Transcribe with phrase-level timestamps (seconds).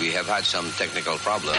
[0.00, 1.58] We have had some technical problems.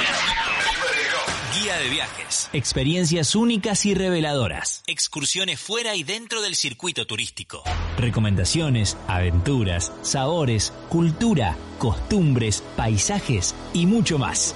[1.54, 2.50] Guía de viajes.
[2.54, 4.84] Experiencias únicas y reveladoras.
[4.88, 7.64] Excursiones fuera y dentro del circuito turístico.
[7.98, 14.56] Recomendaciones, aventuras, sabores, cultura, costumbres, paisajes y mucho más.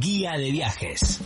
[0.00, 1.20] Guía de viajes.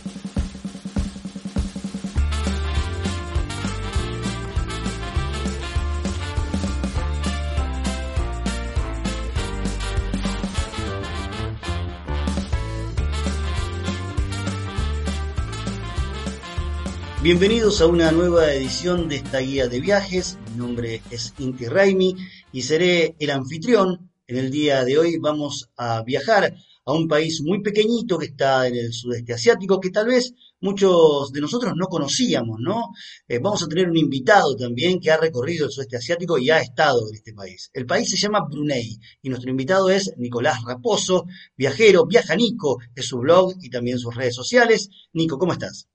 [17.23, 20.39] Bienvenidos a una nueva edición de esta guía de viajes.
[20.49, 22.15] Mi nombre es Inti Raimi
[22.51, 24.09] y seré el anfitrión.
[24.25, 28.67] En el día de hoy vamos a viajar a un país muy pequeñito que está
[28.67, 32.89] en el sudeste asiático, que tal vez muchos de nosotros no conocíamos, ¿no?
[33.27, 36.59] Eh, vamos a tener un invitado también que ha recorrido el sudeste asiático y ha
[36.59, 37.69] estado en este país.
[37.71, 43.05] El país se llama Brunei y nuestro invitado es Nicolás Raposo, viajero, viaja Nico, es
[43.05, 44.89] su blog y también sus redes sociales.
[45.13, 45.90] Nico, ¿cómo estás?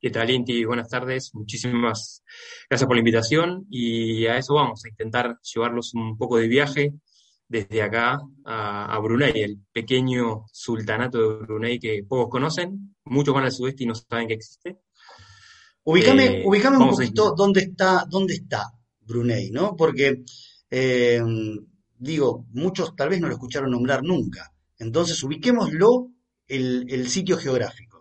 [0.00, 0.64] ¿Qué tal, Inti?
[0.64, 1.34] Buenas tardes.
[1.34, 2.22] Muchísimas
[2.70, 6.94] gracias por la invitación y a eso vamos, a intentar llevarlos un poco de viaje
[7.48, 13.50] desde acá a, Brunei, el pequeño sultanato de Brunei que pocos conocen, muchos van al
[13.50, 14.78] sudeste y no saben que existe.
[15.82, 19.74] Ubícame, eh, un poquito dónde está, dónde está Brunei, ¿no?
[19.74, 20.22] Porque,
[20.70, 21.20] eh,
[21.96, 24.54] digo, muchos tal vez no lo escucharon nombrar nunca.
[24.78, 26.12] Entonces, ubiquémoslo
[26.46, 27.97] el, el sitio geográfico.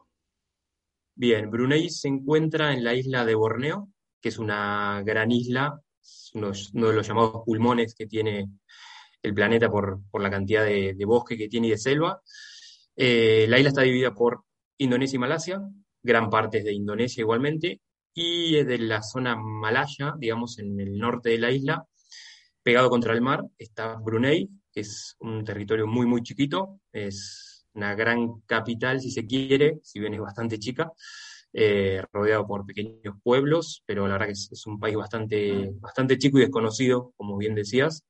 [1.20, 3.90] Bien, Brunei se encuentra en la isla de Borneo,
[4.22, 5.82] que es una gran isla,
[6.36, 8.48] uno, de los llamados pulmones que tiene
[9.24, 12.22] el planeta por, la cantidad de, bosque que tiene y de selva.
[12.96, 14.44] Eh, la isla está dividida por
[14.78, 15.60] Indonesia y Malasia,
[16.04, 17.82] gran parte de Indonesia igualmente,
[18.14, 21.84] y es de la zona malaya, digamos, en el norte de la isla,
[22.62, 27.47] pegado contra el mar, está Brunei, que es un territorio muy, muy chiquito, es
[27.78, 30.92] una gran capital, si se quiere, si bien es bastante chica,
[31.54, 36.40] eh, rodeado por pequeños pueblos, pero la verdad que es, un país bastante, bastante chico
[36.40, 38.04] y desconocido, como bien decías.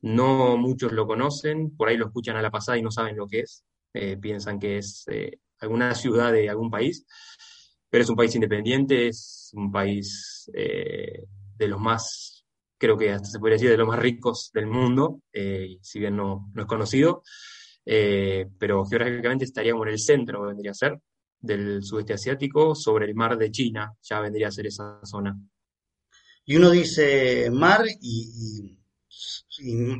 [0.00, 3.28] No muchos lo conocen, por ahí lo escuchan a la pasada y no saben lo
[3.28, 7.06] que es, eh, piensan que es eh, alguna ciudad de algún país,
[7.88, 12.44] pero es un país independiente, es un país de los más,
[12.78, 16.50] creo que hasta se podría decir, de los más ricos del mundo, si bien no,
[16.52, 17.22] no es conocido.
[17.84, 20.98] Eh, pero geográficamente estaríamos en el centro, vendría a ser,
[21.40, 25.36] del sudeste asiático, sobre el mar de China, ya vendría a ser esa zona.
[26.44, 28.78] Y uno dice mar y,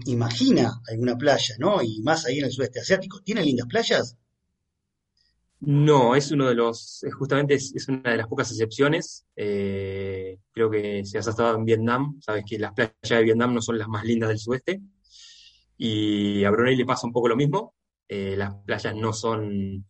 [0.06, 1.82] imagina alguna playa, ¿no?
[1.82, 3.20] Y más ahí en el sudeste asiático.
[3.20, 4.16] ¿Tiene lindas playas?
[5.60, 9.24] No, es uno de los, justamente es, una de las pocas excepciones.
[9.36, 13.62] Eh, creo que si has estado en Vietnam, sabes que las playas de Vietnam no
[13.62, 14.80] son las más lindas del sudeste.
[15.76, 17.74] Y a Brunei le pasa un poco lo mismo.
[18.08, 19.86] Eh, las playas no son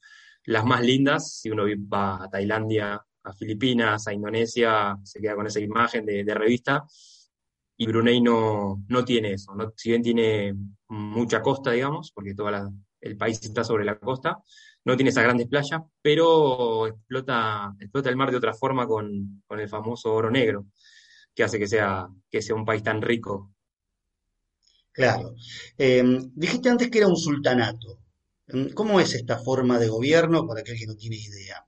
[0.46, 1.40] las más lindas.
[1.40, 6.34] Si uno va a Tailandia, a Filipinas, a Indonesia, se queda con esa imagen de,
[6.34, 6.84] revista.
[7.76, 9.52] Y Brunei no, no tiene eso.
[9.76, 10.54] Si bien tiene
[10.88, 12.50] mucha costa, digamos, porque todo
[13.00, 14.38] el país está sobre la costa,
[14.84, 19.60] no tiene esas grandes playas, pero explota, explota el mar de otra forma con, con
[19.60, 20.66] el famoso oro negro,
[21.34, 23.52] que hace que sea, que sea un país tan rico
[24.92, 25.34] Claro.
[25.78, 27.98] Em, dijiste antes que era un sultanato.
[28.48, 31.64] Em, ¿Cómo es esta forma de gobierno para aquel que no tiene idea?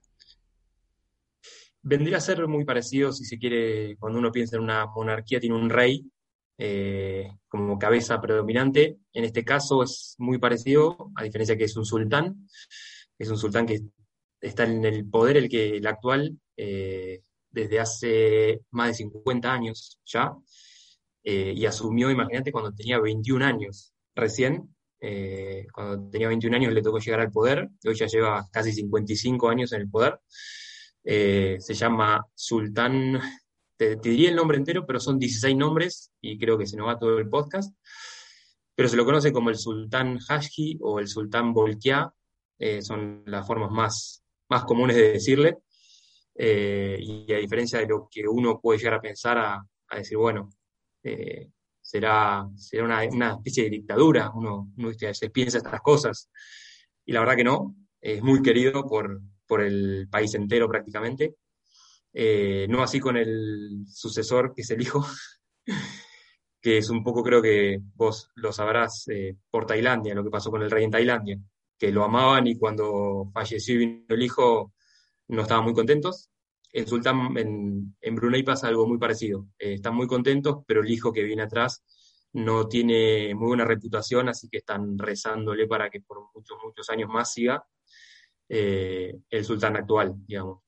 [1.81, 5.55] Vendría a ser muy parecido, si se quiere, cuando uno piensa en una monarquía, tiene
[5.55, 6.03] un rey
[6.57, 8.97] eh, como cabeza predominante.
[9.13, 12.47] En este caso es muy parecido, a diferencia que es un sultán.
[13.17, 13.81] Es un sultán que
[14.41, 19.99] está en el poder, el que el actual, eh, desde hace más de 50 años
[20.05, 20.33] ya.
[21.27, 24.69] Eh, y asumió, imagínate, cuando tenía 21 años recién.
[25.01, 29.49] Eh, cuando tenía 21 años le tocó llegar al poder, hoy ya lleva casi 55
[29.49, 30.19] años en el poder.
[31.03, 33.19] Eh, se llama Sultán,
[33.75, 36.99] te, diría el nombre entero, pero son 16 nombres y creo que se nos va
[36.99, 37.75] todo el podcast.
[38.75, 42.11] Pero se lo conoce como el Sultán Hashki o el Sultán Bolkiah,
[42.81, 45.57] son las formas más, más comunes de decirle.
[46.37, 50.49] y a diferencia de lo que uno puede llegar a pensar, a decir, bueno,
[51.05, 51.49] eh,
[51.81, 56.29] será, será una, especie de dictadura, uno, uno se piensa estas cosas,
[57.05, 61.35] y la verdad que no, es muy querido por, por el país entero prácticamente,
[62.11, 65.05] eh, no así con el sucesor, que es el hijo,
[66.61, 70.49] que es un poco, creo que vos lo sabrás, eh, por Tailandia, lo que pasó
[70.49, 71.37] con el rey en Tailandia,
[71.77, 74.73] que lo amaban y cuando falleció y vino el hijo
[75.27, 76.31] no estaban muy contentos.
[76.75, 79.47] En Sultán, en, en Brunei pasa algo muy parecido.
[79.57, 81.85] Eh, están muy contentos, pero el hijo que viene atrás
[82.33, 87.07] no tiene muy buena reputación, así que están rezándole para que por muchos, muchos años
[87.07, 87.65] más siga
[88.49, 90.63] eh, el sultán actual, digamos.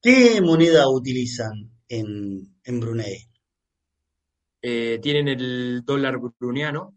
[0.00, 3.18] ¿Qué moneda utilizan en, en Brunei?
[4.62, 6.96] Eh, tienen el dólar bruniano,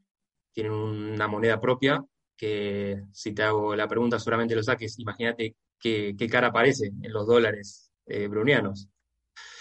[0.53, 2.01] tienen una moneda propia,
[2.37, 7.25] que si te hago la pregunta seguramente lo saques, imagínate qué, cara aparece en los
[7.27, 8.87] dólares eh, brunianos.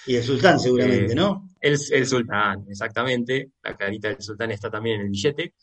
[0.07, 1.49] Y el sultán seguramente, ¿no?
[1.61, 3.53] El, el, sultán, exactamente.
[3.63, 5.55] La carita del sultán está también en el billete.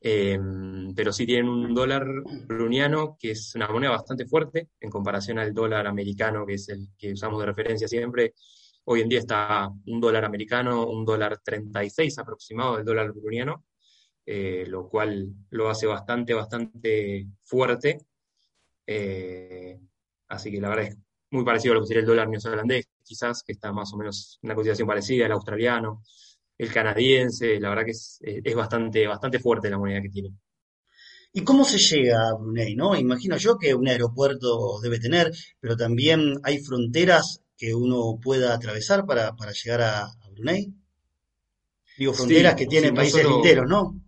[0.00, 2.06] Em, pero sí tienen un dólar
[2.46, 6.88] bruniano que es una moneda bastante fuerte en comparación al dólar americano, que es el
[6.96, 8.34] que usamos de referencia siempre.
[8.84, 13.64] Hoy en día está un dólar americano, un dólar 36 aproximado del dólar bruniano,
[14.24, 17.98] eh, lo cual lo hace bastante, bastante fuerte.
[18.90, 19.78] Eh,
[20.28, 20.96] así que la verdad es
[21.30, 24.38] muy parecido a lo que sería el dólar neozelandés, quizás, que está más o menos
[24.42, 26.02] en una cotización parecida, el australiano
[26.58, 30.30] el canadiense, la verdad que es, es bastante, bastante fuerte la moneda que tiene.
[31.32, 32.74] ¿Y cómo se llega a Brunei?
[32.74, 32.96] ¿no?
[32.96, 35.30] Imagino yo que un aeropuerto debe tener,
[35.60, 40.72] pero también hay fronteras que uno pueda atravesar para, llegar a, Brunei.
[41.96, 44.00] Digo, fronteras que tienen países enteros, ¿no?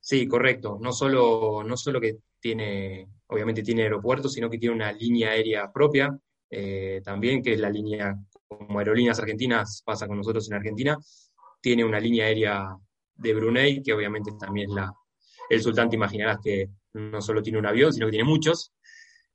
[0.00, 0.78] Sí, correcto.
[0.80, 5.72] No solo, no solo que tiene, obviamente tiene aeropuertos, sino que tiene una línea aérea
[5.72, 6.14] propia,
[6.50, 8.14] eh, también, que es la línea
[8.46, 10.94] como Aerolíneas Argentinas pasa con nosotros en Argentina,
[11.62, 12.76] tiene una línea aérea
[13.14, 14.92] de Brunei, que obviamente también es la...
[15.48, 18.74] El sultán te imaginarás que no solo tiene un avión, sino que tiene muchos,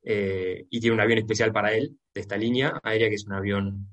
[0.04, 3.34] eh, y tiene un avión especial para él, de esta línea aérea, que es un
[3.34, 3.88] avión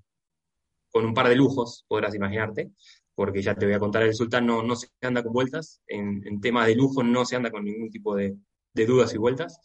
[0.91, 2.71] con un par de lujos, podrás imaginarte,
[3.15, 6.21] porque ya te voy a contar, el sultán no, no se anda con vueltas, en,
[6.27, 8.37] en tema de lujo no se anda con ningún tipo de,
[8.77, 9.61] de dudas y vueltas.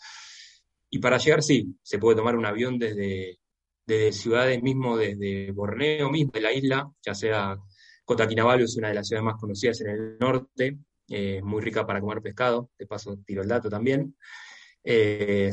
[0.89, 3.39] Y para llegar, sí, se puede tomar un avión desde,
[3.85, 7.57] desde ciudades mismo, desde Borneo mismo, de la isla, ya sea
[8.03, 11.85] Kota Kinabalu es una de las ciudades más conocidas en el norte, eh, muy rica
[11.85, 14.15] para comer pescado, de paso tiro el dato también.
[14.83, 15.51] Eh,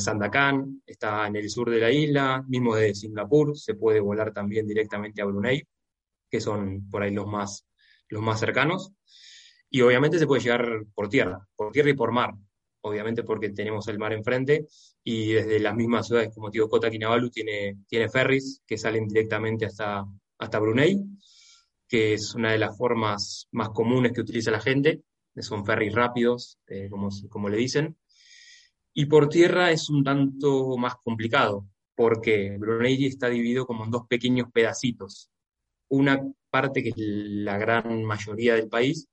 [0.86, 5.20] está en el sur de la isla, mismo de Singapur, se puede volar también directamente
[5.20, 5.62] a Brunei,
[6.30, 7.66] que son por ahí los más,
[8.08, 8.92] los más cercanos.
[9.70, 12.34] Y obviamente se puede llegar por tierra, por tierra y por mar
[12.82, 14.66] obviamente porque tenemos el mar enfrente,
[15.02, 19.66] y desde las mismas ciudades, como digo, Kota Kinabalu tiene, tiene ferries que salen directamente
[19.66, 20.04] hasta,
[20.38, 21.02] hasta Brunei,
[21.88, 25.02] que es una de las formas más comunes que utiliza la gente,
[25.40, 27.96] son ferries rápidos, eh, como, como le dicen,
[28.92, 34.06] y por tierra es un tanto más complicado, porque Brunei está dividido como en dos
[34.08, 35.30] pequeños pedacitos.
[35.88, 36.20] Una
[36.50, 39.08] parte que es la gran mayoría del país,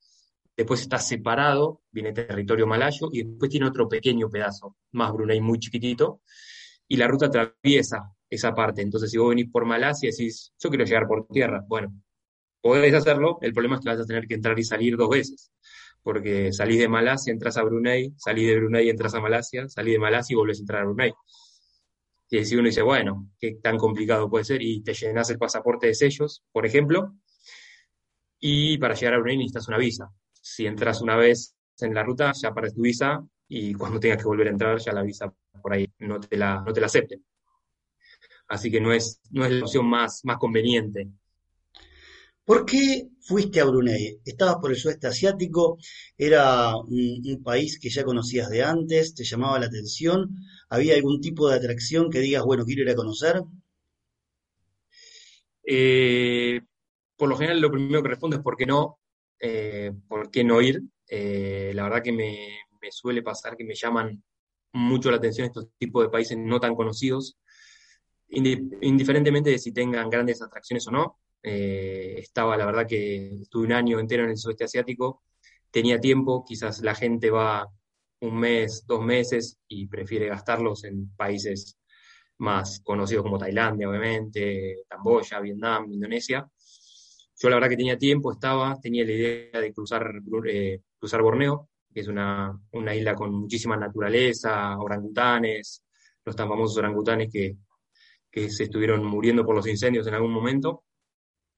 [0.56, 5.60] después está separado, viene territorio malayo, y después tiene otro pequeño pedazo, más Brunei muy
[5.60, 6.22] chiquitito,
[6.88, 8.82] y la ruta atraviesa esa parte.
[8.82, 11.94] Entonces, si vos venís por Malasia y decís, yo quiero llegar por tierra, bueno,
[12.62, 15.52] podés hacerlo, el problema es que vas a tener que entrar y salir dos veces,
[16.02, 20.00] porque salís de Malasia, entras a Brunei, salís de Brunei, entras a Malasia, salís de
[20.00, 21.14] Malasia y volvés a entrar a Brunei.
[22.30, 25.88] Y si uno dice, bueno, qué tan complicado puede ser, y te llenas el pasaporte
[25.88, 27.14] de sellos, por ejemplo,
[28.40, 30.12] y para llegar a Brunei necesitas una visa
[30.46, 34.26] si entras una vez en la ruta, ya aparece tu visa y cuando tengas que
[34.26, 37.26] volver a entrar, ya la visa por ahí no te la, no te la acepten.
[38.48, 41.10] Así que no es, no es la opción más, más conveniente.
[42.44, 44.20] ¿Por qué fuiste a Brunei?
[44.24, 45.80] ¿Estabas por el sudeste asiático?
[46.16, 49.16] ¿Era un, país que ya conocías de antes?
[49.16, 50.30] ¿Te llamaba la atención?
[50.70, 53.42] ¿Había algún tipo de atracción que digas, bueno, quiero ir a conocer?
[55.64, 56.62] Eh,
[57.18, 59.00] por lo general, lo primero que respondo es por qué no.
[59.48, 60.82] Eh, ¿por qué no ir?
[61.08, 62.50] Eh, la verdad que me,
[62.90, 64.24] suele pasar que me llaman
[64.74, 67.38] mucho la atención estos tipos de países no tan conocidos,
[68.28, 71.20] indiferentemente de si tengan grandes atracciones o no.
[71.44, 75.22] Eh, estaba, la verdad que estuve un año entero en el sudeste asiático,
[75.70, 77.68] tenía tiempo, quizás la gente va
[78.22, 81.78] un mes, dos meses y prefiere gastarlos en países
[82.40, 86.50] más conocidos como Tailandia, obviamente, Camboya, Vietnam, Indonesia.
[87.38, 91.70] Yo la verdad que tenía tiempo, estaba, tenía la idea de cruzar, eh, cruzar Borneo,
[91.94, 92.60] que es una,
[92.94, 95.84] isla con muchísima naturaleza, orangutanes,
[96.24, 97.58] los tan famosos orangutanes que,
[98.50, 100.84] se estuvieron muriendo por los incendios en algún momento.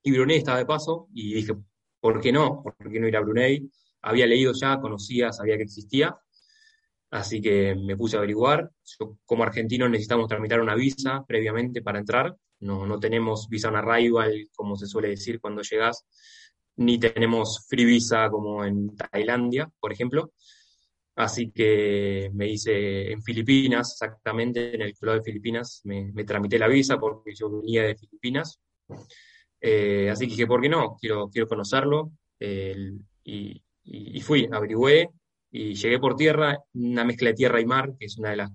[0.03, 1.55] Y Brunei estaba de paso y dije,
[2.00, 2.62] ¿por qué no?
[2.62, 3.67] ¿Por qué no ir a Brunei?
[4.01, 6.15] Había leído ya, conocía, sabía que existía,
[7.11, 8.69] así que me puse a averiguar.
[9.25, 14.49] como argentino necesitamos tramitar una visa previamente para entrar, no, no tenemos visa on arrival,
[14.55, 16.05] como se suele decir cuando llegas,
[16.77, 20.33] ni tenemos free visa como en Tailandia, por ejemplo.
[21.15, 26.67] Así que me hice en Filipinas, exactamente, en el club de Filipinas, me, tramité la
[26.67, 28.59] visa porque yo venía de Filipinas.
[29.59, 30.95] Eh, así que dije, ¿por qué no?
[30.99, 32.11] Quiero, quiero conocerlo.
[33.23, 35.09] y, y, fui, averigüé
[35.57, 38.51] y llegué por tierra, una mezcla de tierra y mar, que es una de las,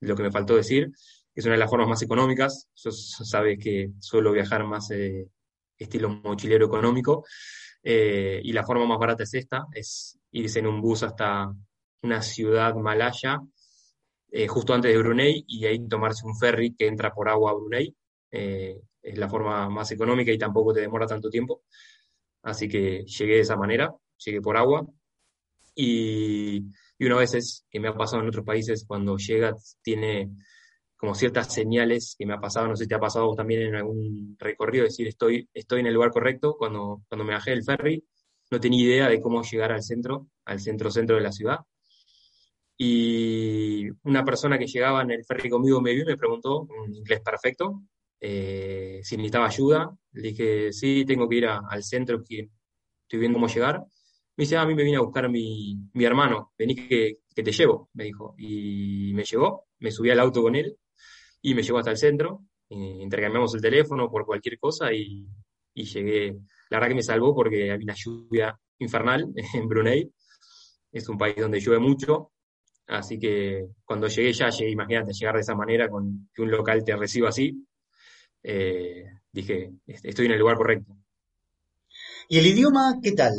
[0.00, 0.90] lo que me faltó decir,
[1.34, 2.68] es una de las formas más económicas.
[2.74, 5.28] Yo sabes que suelo viajar más eh,
[5.76, 7.24] estilo mochilero económico.
[7.82, 11.52] Eh, y la forma más barata es esta, es irse en un bus hasta
[12.02, 13.40] una ciudad malaya,
[14.30, 17.54] eh, justo antes de Brunei, y ahí tomarse un ferry que entra por agua a
[17.54, 17.94] Brunei.
[18.30, 21.62] es la forma más económica y tampoco te demora tanto tiempo.
[22.42, 24.86] Así que llegué de esa manera, llegué por agua.
[25.80, 26.56] Y,
[26.98, 30.28] y una vez es que me ha pasado en otros países, cuando llegas, tiene
[30.96, 33.76] como ciertas señales que me ha pasado, no sé si te ha pasado también en
[33.76, 38.04] algún recorrido, decir, estoy, estoy en el lugar correcto, cuando, cuando me bajé del ferry,
[38.50, 41.58] no tenía idea de cómo llegar al centro, al centro-centro de la ciudad.
[42.76, 46.94] Y una persona que llegaba en el ferry conmigo me vio y me preguntó, en
[46.96, 47.82] inglés perfecto,
[48.20, 49.96] eh, si necesitaba ayuda.
[50.12, 52.48] Le dije, sí, tengo que ir al centro, estoy
[53.10, 53.84] viendo cómo llegar.
[54.38, 57.42] Me dice, ah, a mí me viene a buscar mi, mi hermano, vení que, que,
[57.42, 58.36] te llevo, me dijo.
[58.38, 60.78] Y me llevó, me subí al auto con él
[61.42, 65.26] y me llevó hasta el centro, eh, intercambiamos el teléfono por cualquier cosa y,
[65.74, 66.36] llegué.
[66.70, 70.08] La verdad que me salvó porque había una lluvia infernal en Brunei,
[70.92, 72.30] es un país donde llueve mucho,
[72.86, 76.84] así que cuando llegué ya llegué, imagínate, llegar de esa manera con que un local
[76.84, 77.66] te reciba así,
[78.44, 80.96] eh, dije, estoy en el lugar correcto.
[82.28, 83.34] ¿Y el idioma qué tal?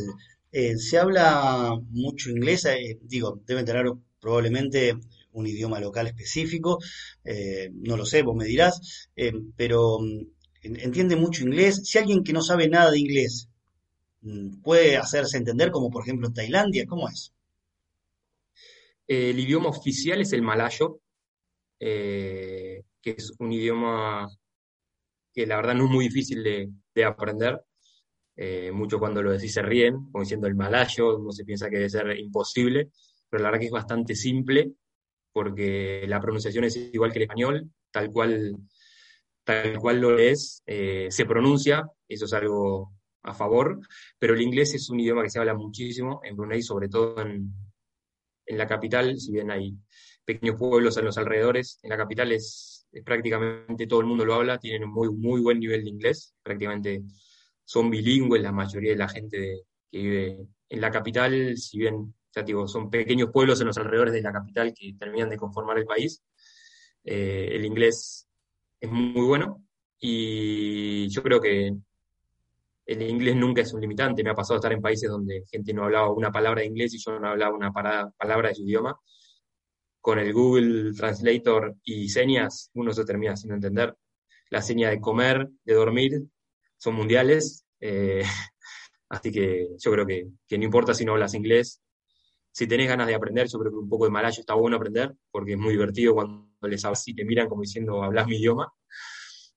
[0.52, 2.68] Eh, ¿Se habla mucho inglés?
[3.02, 3.86] digo, deben tener
[4.20, 4.96] probablemente
[5.34, 6.80] un idioma local específico,
[7.24, 10.26] eh, no lo sé, vos me dirás, eh, pero mm,
[10.64, 11.82] entiende mucho inglés.
[11.86, 13.48] Si alguien que no sabe nada de inglés
[14.22, 17.34] mm, puede hacerse entender, como por ejemplo en Tailandia, ¿cómo es?
[19.08, 21.02] El idioma oficial es el malayo,
[21.80, 24.28] eh, que es un idioma
[25.34, 27.64] que la verdad no es muy difícil de, aprender.
[28.74, 31.90] Mucho cuando lo decís se ríen, como diciendo el malayo, uno se piensa que debe
[31.90, 32.90] ser imposible,
[33.30, 34.72] pero la verdad que es bastante simple
[35.32, 38.56] porque la pronunciación es igual que el español, tal cual,
[39.44, 42.94] tal cual lo es, eh, se pronuncia, eso es algo
[43.24, 43.80] a favor,
[44.18, 47.54] pero el inglés es un idioma que se habla muchísimo en Brunei, sobre todo en,
[48.46, 49.76] en la capital, si bien hay
[50.26, 54.60] pequeños pueblos en los alrededores, en la capital es, prácticamente todo el mundo lo habla,
[54.60, 57.04] tienen un muy, muy buen nivel de inglés, prácticamente
[57.70, 59.62] son bilingües la mayoría de la gente
[59.92, 64.24] que vive en la capital, si bien digo, son pequeños pueblos en los alrededores de
[64.24, 66.24] la capital que terminan de conformar el país.
[67.04, 68.28] Eh, el inglés
[68.82, 69.64] es muy bueno
[70.00, 71.76] y yo creo que
[72.88, 74.24] el inglés nunca es un limitante.
[74.24, 76.98] Me ha pasado estar en países donde gente no hablaba una palabra de inglés y
[76.98, 79.00] yo no hablaba una palabra de su idioma.
[80.02, 83.96] Con el Google Translator y señas, uno se termina sin entender.
[84.50, 86.24] La seña de comer, de dormir,
[86.80, 87.66] son mundiales.
[87.80, 88.24] Eh,
[89.10, 91.82] así que yo creo que, que no importa si no hablas inglés,
[92.52, 95.16] si tenés ganas de aprender, yo creo que un poco de malayo está bueno aprender,
[95.32, 98.74] porque es muy divertido cuando les hablas te miran como diciendo, hablas mi idioma.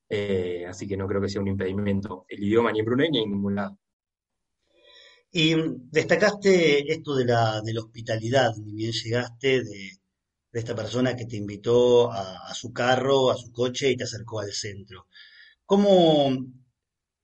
[0.09, 3.23] Eh, así que no creo que sea un impedimento el idioma ni en Brunei ni
[3.23, 3.79] en ningún lado.
[5.31, 5.55] Y
[5.91, 9.91] destacaste esto de la, de la hospitalidad, ni bien llegaste de,
[10.53, 14.41] esta persona que te invitó a, a, su carro, a su coche y te acercó
[14.41, 15.07] al centro.
[15.65, 16.31] ¿Cómo,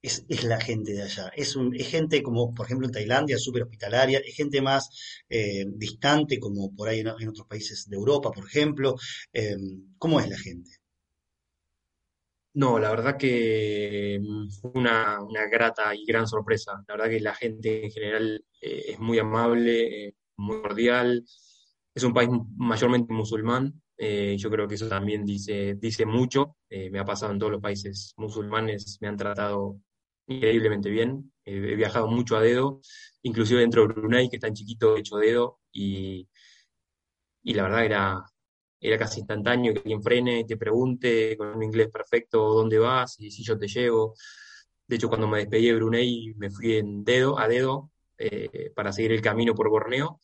[0.02, 1.28] es, la gente de allá.
[1.34, 4.90] Es, un, es gente como, por ejemplo, en Tailandia, súper hospitalaria, es gente más
[5.28, 8.94] eh, distante, como por ahí en, otros países de Europa, por ejemplo.
[9.32, 9.56] Eh,
[9.98, 10.70] ¿Cómo es la gente?
[12.54, 14.20] No, la verdad que
[14.60, 15.18] fue una,
[15.50, 16.72] grata y gran sorpresa.
[16.88, 21.24] La verdad que la gente en general eh, es muy amable, muy cordial.
[21.94, 26.56] Es un país mayormente musulmán, yo creo que eso también dice, dice mucho.
[26.70, 29.80] me ha pasado en todos los países musulmanes, me han tratado
[30.28, 31.32] increíblemente bien.
[31.44, 32.80] he viajado mucho a dedo,
[33.22, 36.28] inclusive dentro de Brunei, que es tan chiquito, he hecho dedo, y,
[37.42, 38.24] y la verdad era,
[38.80, 43.30] era casi instantáneo que alguien frene, te pregunte con un inglés perfecto dónde vas y
[43.30, 44.14] si yo te llevo.
[44.86, 48.92] De hecho, cuando me despedí de Brunei, me fui en dedo, a dedo eh, para
[48.92, 50.20] seguir el camino por Borneo.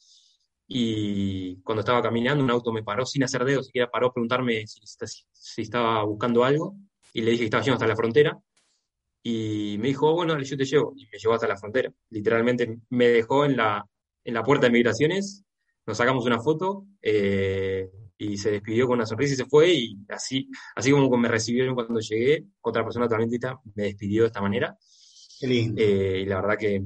[0.66, 4.66] Y cuando estaba caminando, un auto me paró sin hacer dedo, siquiera paró a preguntarme
[4.66, 4.80] si,
[5.32, 6.76] si estaba buscando algo.
[7.12, 8.38] Y le dije que estaba yendo hasta la frontera
[9.26, 11.90] y me dijo, bueno, yo te llevo, y me llevó hasta la frontera.
[12.10, 13.82] Literalmente me dejó en la,
[14.22, 15.42] en la puerta de migraciones,
[15.86, 17.88] nos sacamos una foto eh,
[18.18, 21.74] y se despidió con una sonrisa y se fue, y así, así como me recibieron
[21.74, 23.38] cuando llegué, otra persona totalmente
[23.74, 24.76] me despidió de esta manera.
[25.40, 25.80] Qué lindo.
[25.80, 26.82] Eh, y la verdad que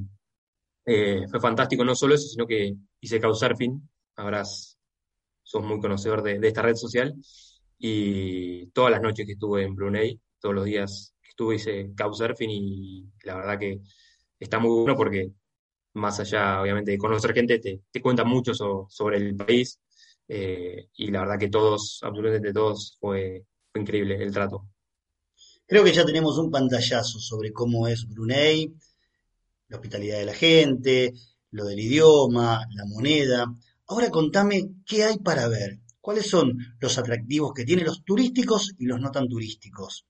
[0.87, 3.83] eh, fue fantástico, no solo eso, sino que hice Couchsurfing,
[4.15, 4.79] habrás,
[5.43, 7.17] sos muy conocedor de, de esta red social,
[7.79, 13.07] y todas las noches que estuve en Brunei, todos los días estuve hice Couchsurfing y
[13.23, 13.81] la verdad que
[14.41, 15.31] está muy bueno porque
[15.95, 19.79] más allá, obviamente, de conocer gente, te, te cuenta mucho sobre el país
[20.27, 24.67] eh, y la verdad que todos, absolutamente todos, fue, increíble el trato.
[25.65, 28.75] Creo que ya tenemos un pantallazo sobre cómo es Brunei,
[29.69, 31.13] la hospitalidad de la gente,
[31.53, 33.47] lo del idioma, la moneda.
[33.87, 38.87] Ahora contame qué hay para ver, cuáles son los atractivos que tienen los turísticos y
[38.87, 40.08] los no tan turísticos.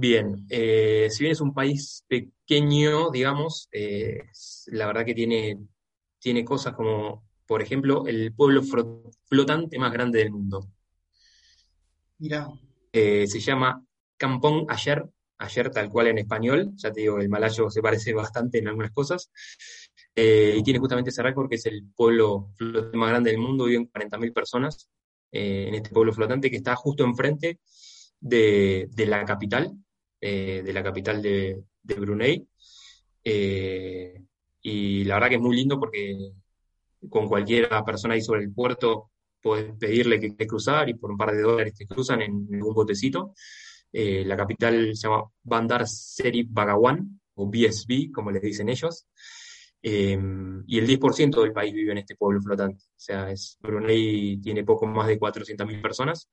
[0.00, 4.22] Bien, eh, si bien es un país pequeño, digamos, eh,
[4.68, 5.58] la verdad que tiene,
[6.18, 8.62] tiene cosas como, por ejemplo, el pueblo
[9.26, 10.66] flotante más grande del mundo.
[12.16, 12.48] Mira.
[12.90, 13.84] Eh, se llama
[14.16, 15.04] Kampong Ayer,
[15.36, 18.92] Ayer tal cual en español, ya te digo, el malayo se parece bastante en algunas
[18.92, 19.30] cosas,
[20.16, 23.90] y tiene justamente ese récord que es el pueblo flotante más grande del mundo, viven
[23.90, 24.88] 40.000 personas
[25.30, 27.58] en este pueblo flotante que está justo enfrente
[28.20, 29.72] de, la capital,
[30.20, 32.46] eh, de la capital de, Brunei.
[33.24, 34.22] Eh,
[34.62, 36.32] y la verdad que es muy lindo porque
[37.08, 39.10] con cualquier persona ahí sobre el puerto
[39.40, 42.74] puedes pedirle que, que cruzar y por un par de dólares te cruzan en, un
[42.74, 43.32] botecito.
[43.92, 49.06] Eh, la capital se llama Bandar Seri Bagawan, o BSB, como le dicen ellos.
[49.82, 52.84] y el 10% del país vive en este pueblo flotante.
[52.84, 56.28] O sea, es, Brunei tiene poco más de 400.000 personas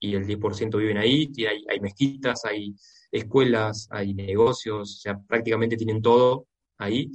[0.00, 2.74] y el 10% viven ahí, hay, hay mezquitas, hay
[3.10, 6.46] escuelas, hay negocios, o sea, prácticamente tienen todo
[6.78, 7.10] ahí.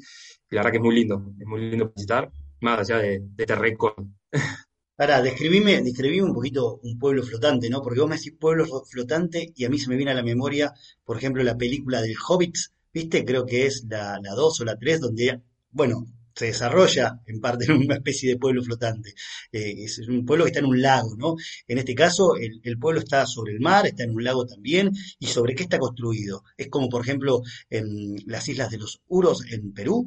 [0.50, 3.56] la verdad que es muy lindo, es muy lindo visitar, más allá de, de este
[3.56, 4.06] récord.
[4.98, 7.82] Ahora, describime, describime un poquito un pueblo flotante, ¿no?
[7.82, 10.72] Porque vos me decís pueblo flotante y a mí se me viene a la memoria,
[11.04, 12.56] por ejemplo, la película del Hobbit,
[12.94, 13.26] ¿viste?
[13.26, 15.42] Creo que es la, la 2 o la 3, donde,
[15.72, 19.14] bueno, se desarrolla en parte en una especie de pueblo flotante.
[19.52, 21.36] Eh, es un pueblo que está en un lago, ¿no?
[21.68, 25.28] En este caso, el, pueblo está sobre el mar, está en un lago también, y
[25.28, 26.44] sobre qué está construido.
[26.58, 30.06] Es como, por ejemplo, en las islas de los Uros en Perú.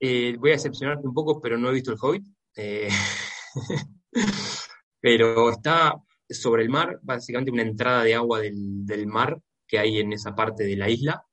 [0.00, 2.24] Eh, voy a decepcionarte un poco, pero no he visto el Hobbit.
[2.56, 2.88] Eh,
[5.00, 5.94] pero está
[6.28, 10.64] sobre el mar, básicamente una entrada de agua del mar que hay en esa parte
[10.64, 11.25] de la isla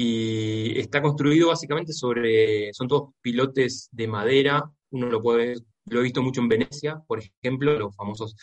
[0.00, 5.56] y está construido básicamente sobre, son todos pilotes de madera, uno lo puede,
[5.86, 8.36] lo he visto mucho en Venecia, por ejemplo, los famosos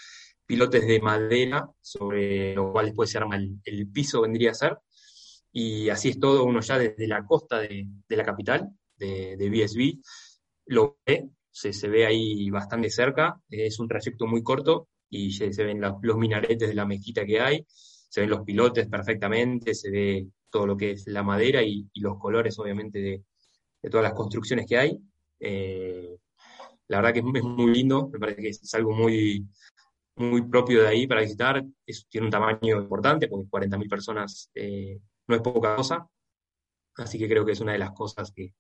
[0.46, 4.78] pilotes de madera sobre los cuales después se arma el, piso, vendría a ser,
[5.54, 10.02] y así es todo, uno ya desde la costa de, la capital, de, de, BSB,
[10.66, 15.54] lo ve, se, se, ve ahí bastante cerca, es un trayecto muy corto y se,
[15.54, 19.90] se ven los minaretes de la mezquita que hay, se ven los pilotes perfectamente, se
[19.90, 23.24] ve todo lo que es la madera y, los colores, obviamente, de,
[23.92, 24.98] todas las construcciones que hay.
[25.38, 26.18] Eh,
[26.88, 29.46] la verdad que es, muy lindo, me parece que es, algo muy,
[30.16, 31.62] muy propio de ahí para visitar.
[32.08, 36.08] tiene un tamaño importante, porque 40.000 personas eh, no es poca cosa.
[36.96, 38.54] Así que creo que es una de las cosas que,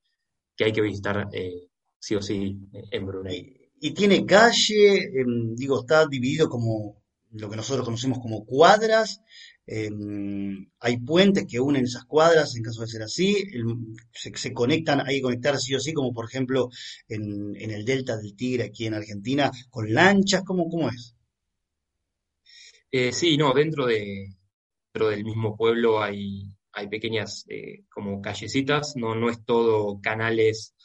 [0.59, 2.59] hay que visitar eh, sí o sí
[2.91, 3.71] en Brunei.
[3.79, 9.21] Y tiene calle, em, digo, está dividido como lo que nosotros conocemos como cuadras,
[9.67, 13.35] Em, hay puentes que unen esas cuadras en caso de ser así,
[14.13, 16.69] se, conectan, hay que conectar sí o sí, como por ejemplo
[17.07, 21.15] en, el delta del Tigre aquí en Argentina, con lanchas, ¿cómo, cómo es?
[22.91, 24.35] Eh, sí, no, dentro, de,
[24.93, 30.75] dentro del mismo pueblo hay, hay pequeñas eh, como callecitas, no, no es todo canales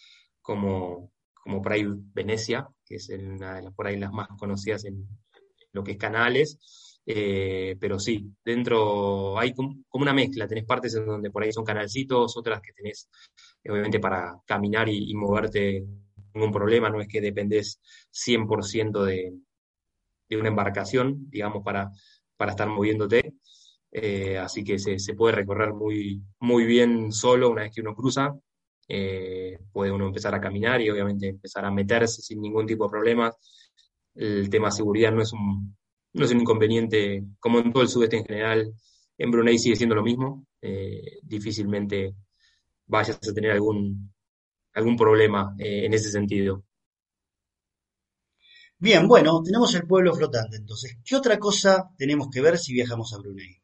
[0.40, 4.86] como, como por ahí Venecia, que es una de las por ahí las más conocidas
[4.86, 5.06] en
[5.72, 6.58] lo que es canales,
[7.06, 11.64] eh, pero sí, dentro hay como una mezcla, tenés partes en donde por ahí son
[11.64, 13.08] canalcitos, otras que tenés
[13.68, 15.84] obviamente para caminar y, moverte
[16.34, 19.34] ningún problema, no es que dependés 100% de,
[20.28, 21.90] de una embarcación, digamos, para,
[22.36, 23.34] para estar moviéndote.
[23.92, 27.94] Eh, así que se, se, puede recorrer muy, muy bien solo una vez que uno
[27.94, 28.34] cruza.
[28.88, 32.90] Eh, puede uno empezar a caminar y obviamente empezar a meterse sin ningún tipo de
[32.90, 33.36] problemas.
[34.14, 35.76] El tema seguridad no es un,
[36.12, 38.74] no es un inconveniente, como en todo el sudeste en general,
[39.18, 42.14] en Brunei sigue siendo lo mismo, eh, difícilmente
[42.86, 44.12] vayas a tener algún,
[44.74, 46.64] algún problema eh, en ese sentido.
[48.78, 50.96] Bien, bueno, tenemos el pueblo flotante entonces.
[51.04, 53.60] ¿Qué otra cosa tenemos que ver si viajamos a Brunei?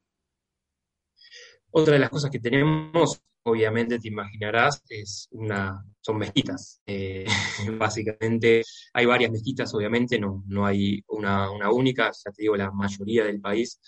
[1.71, 6.81] Otra de las cosas que tenemos, obviamente te imaginarás, es una, son mezquitas.
[6.87, 7.25] Eh,
[7.79, 12.71] básicamente hay varias mezquitas, obviamente, no, no hay una, una, única, ya te digo, la
[12.71, 13.81] mayoría del país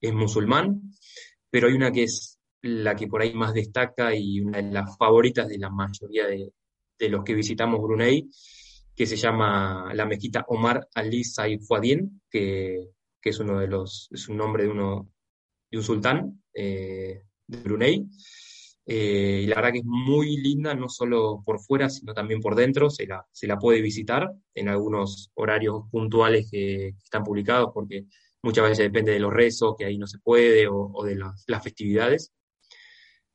[0.00, 0.80] es musulmán,
[1.50, 4.96] pero hay una que es la que por ahí más destaca y una de las
[4.96, 6.52] favoritas de la mayoría de,
[6.98, 8.28] de los que visitamos Brunei,
[8.94, 12.88] que se llama la mezquita Omar Ali Saifuadin, que,
[13.20, 15.10] que es uno de los, es un nombre de uno,
[15.70, 18.06] de un sultán eh, de Brunei.
[18.84, 22.54] Eh, y la verdad que es muy linda, no solo por fuera, sino también por
[22.54, 22.90] dentro.
[22.90, 28.06] Se la, se la puede visitar en algunos horarios puntuales que, están publicados, porque
[28.42, 32.32] muchas veces depende de los rezos, que ahí no se puede, o, de las, festividades.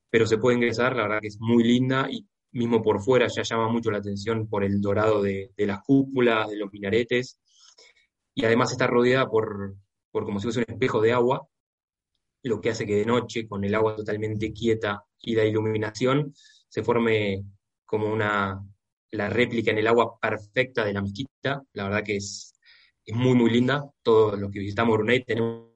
[0.10, 3.44] Pero se puede ingresar, la verdad que es muy linda y mismo por fuera ya
[3.44, 7.40] llama mucho la atención por el dorado de, las cúpulas, de los minaretes,
[8.34, 9.76] y además está rodeada por,
[10.12, 11.48] por como si fuese un espejo de agua,
[12.44, 16.34] lo que hace que de noche, con el agua totalmente quieta y la iluminación,
[16.70, 17.44] se forme
[17.86, 18.62] como una,
[19.12, 21.64] la réplica en el agua perfecta de la mezquita.
[21.74, 22.54] La verdad que es,
[23.06, 23.90] es muy, muy linda.
[24.02, 25.68] Todos los que visitamos Brunei tenemos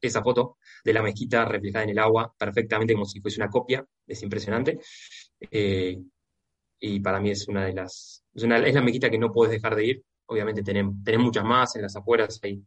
[0.00, 3.84] esa foto de la mezquita replicada en el agua perfectamente como si fuese una copia.
[4.06, 4.78] Es impresionante.
[5.50, 5.98] Eh,
[6.80, 9.86] y para mí es una de las, es, la mezquita que no puedes dejar de
[9.86, 10.04] ir.
[10.26, 12.62] Obviamente tenemos, tenemos muchas más, en las afueras hay,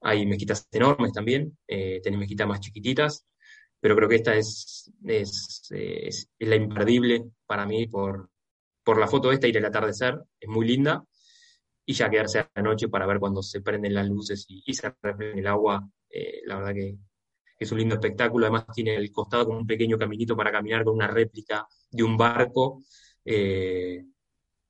[0.00, 3.24] hay mezquitas enormes también, eh, tenés mezquitas más chiquititas,
[3.82, 8.30] pero creo que esta es, es, es, la imperdible para mí por,
[8.84, 11.04] por la foto esta y el atardecer, es muy linda,
[11.84, 14.94] y ya quedarse a la noche para ver cuando se prenden las luces y, se
[15.02, 16.96] refleja el agua, eh, la verdad que
[17.58, 20.94] es un lindo espectáculo, además tiene el costado como un pequeño caminito para caminar con
[20.94, 22.84] una réplica de un barco,
[23.24, 24.04] eh,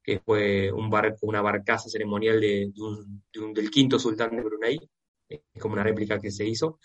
[0.02, 4.80] que fue un barco, una barcaza ceremonial de, un, del quinto sultán de Brunei,
[5.28, 6.78] es como una réplica que se hizo,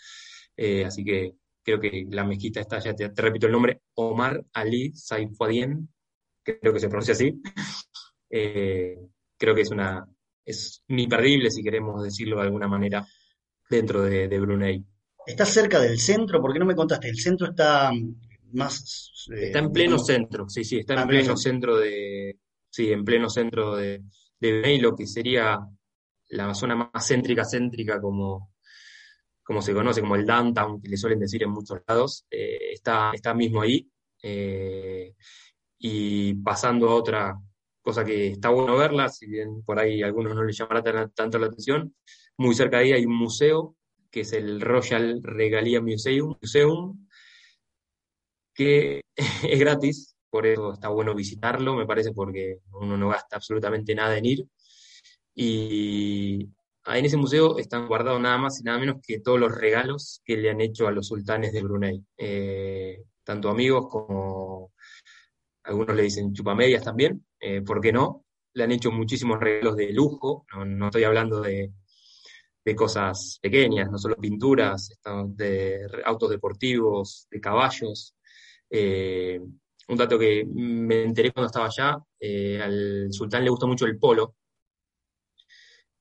[0.54, 4.92] eh, así que creo que la mezquita está, ya te, repito el nombre, Omar Ali
[4.94, 5.88] Saifuadien,
[6.42, 7.40] creo que se pronuncia así,
[8.30, 8.96] eh,
[9.36, 10.06] creo que es una,
[10.44, 13.06] es imperdible si queremos decirlo de alguna manera
[13.68, 14.84] dentro de, de Brunei.
[15.26, 16.40] ¿Está cerca del centro?
[16.40, 17.08] ¿Por qué no me contaste?
[17.08, 17.90] El centro está
[18.52, 19.26] más...
[19.30, 22.38] Eh, está en pleno centro, sí, sí, está en ah, pleno centro de...
[22.70, 24.02] Sí, en pleno centro de,
[24.40, 25.58] de lo que sería
[26.30, 28.52] la zona más céntrica, céntrica, como,
[29.48, 33.12] como se conoce, como el downtown, que le suelen decir en muchos lados, eh, está,
[33.14, 33.90] está mismo ahí.
[34.22, 35.14] Eh,
[35.78, 37.34] y pasando a otra
[37.80, 41.38] cosa que está bueno verla, si bien por ahí a algunos no les llamará tanto
[41.38, 41.94] la atención,
[42.36, 43.74] muy cerca de ahí hay un museo,
[44.10, 47.08] que es el Royal Regalia Museum, Museum
[48.54, 53.94] que es gratis, por eso está bueno visitarlo, me parece, porque uno no gasta absolutamente
[53.94, 54.46] nada en ir.
[55.34, 56.50] Y
[56.96, 60.36] en ese museo están guardados nada más y nada menos que todos los regalos que
[60.36, 64.72] le han hecho a los sultanes de Brunei, eh, tanto amigos como
[65.64, 68.24] algunos le dicen chupamedias también, eh, ¿por qué no?
[68.54, 71.72] Le han hecho muchísimos regalos de lujo, no, estoy hablando de,
[72.76, 74.90] cosas pequeñas, no solo pinturas,
[75.28, 78.14] de autos deportivos, de caballos,
[78.68, 79.40] eh,
[79.88, 81.96] un dato que me enteré cuando estaba allá,
[82.62, 84.34] al sultán le gustó mucho el polo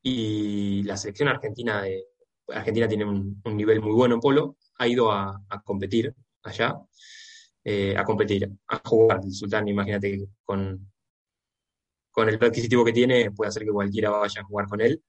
[0.10, 2.06] y la selección argentina de
[2.48, 6.78] Argentina tiene un, nivel muy bueno en polo, ha ido a, competir allá,
[7.64, 9.20] eh, a competir, a jugar.
[9.22, 10.90] El sultán, imagínate, con,
[12.10, 15.04] con el adquisitivo que tiene, puede hacer que cualquiera vaya a jugar con él.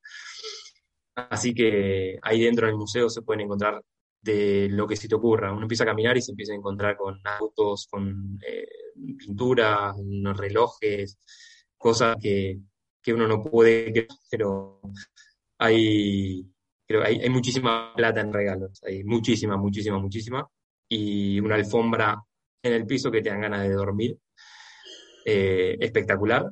[1.14, 3.80] Así que ahí dentro del museo se pueden encontrar
[4.20, 5.52] de lo que se te ocurra.
[5.52, 8.68] Uno empieza a caminar y se empieza a encontrar con autos, con eh,
[9.16, 9.94] pinturas,
[10.34, 11.18] relojes,
[11.76, 12.58] cosas que,
[13.12, 14.80] uno no puede pero
[15.58, 16.44] hay,
[16.86, 20.48] creo, hay, muchísima plata en regalos, hay muchísima, muchísima, muchísima,
[20.88, 22.22] y una alfombra
[22.62, 24.18] en el piso que te dan ganas de dormir.
[25.24, 26.50] Eh, espectacular.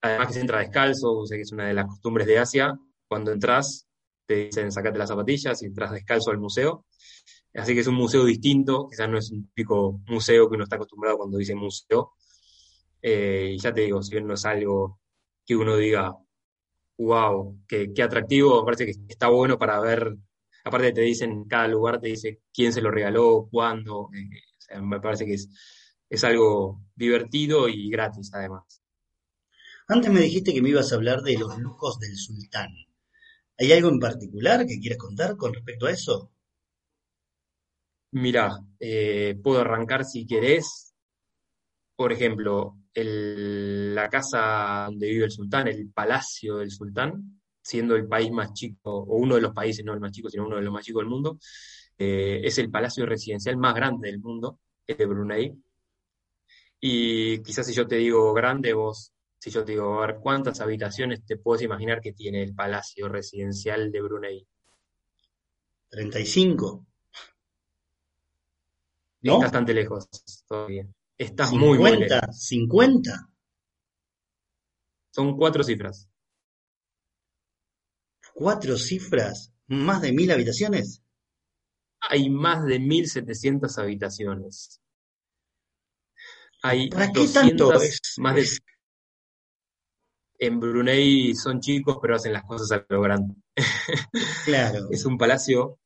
[0.00, 2.78] Además que se entra descalzo, sé que es una de las costumbres de Asia.
[3.06, 3.86] Cuando entras,
[4.26, 6.86] te dicen sacate las zapatillas y entras descalzo al museo.
[7.54, 10.76] Así que es un museo distinto, quizás no es un típico museo que uno está
[10.76, 12.12] acostumbrado cuando dice museo.
[13.02, 15.00] Eh, y ya te digo, si bien no es algo
[15.46, 16.12] que uno diga,
[16.98, 20.16] wow, qué, atractivo, me parece que está bueno para ver,
[20.64, 25.26] aparte te dicen, cada lugar te dice quién se lo regaló, cuándo, eh, me parece
[25.26, 25.48] que es,
[26.10, 28.82] es algo divertido y gratis además.
[29.88, 32.70] Antes me dijiste que me ibas a hablar de los lujos del sultán.
[33.58, 36.32] ¿Hay algo en particular que quieras contar con respecto a eso?
[38.10, 40.94] Mira, eh, puedo arrancar si querés.
[41.94, 48.30] Por ejemplo, la casa donde vive el sultán, el palacio del sultán, siendo el país
[48.30, 50.72] más chico, o uno de los países, no el más chico, sino uno de los
[50.72, 51.38] más chicos del mundo,
[51.98, 55.54] Eh, es el palacio residencial más grande del mundo, es de Brunei.
[56.80, 60.60] Y quizás si yo te digo grande, vos, si yo te digo, a ver, ¿cuántas
[60.60, 64.46] habitaciones te puedes imaginar que tiene el palacio residencial de Brunei?
[65.88, 66.86] 35.
[69.22, 69.32] ¿No?
[69.32, 70.06] Estás bastante lejos
[70.46, 70.86] todavía.
[71.18, 72.38] Estás muy, muy lejos.
[72.38, 73.30] 50.
[75.10, 76.08] Son cuatro cifras.
[78.34, 79.52] ¿Cuatro cifras?
[79.68, 81.02] ¿Más de mil habitaciones?
[82.00, 84.80] Hay más de 1.700 habitaciones.
[86.62, 87.72] Hay ¿Para qué tanto
[88.18, 88.46] más de...
[90.38, 93.34] En Brunei son chicos, pero hacen las cosas a lo grande.
[94.44, 94.88] Claro.
[94.90, 95.80] es un palacio,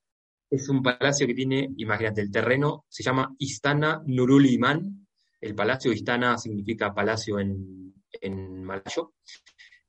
[0.51, 5.07] es un palacio que tiene, imagínate, el terreno se llama Istana Nurul Iman.
[5.41, 9.15] El palacio Istana significa palacio en, en malayo.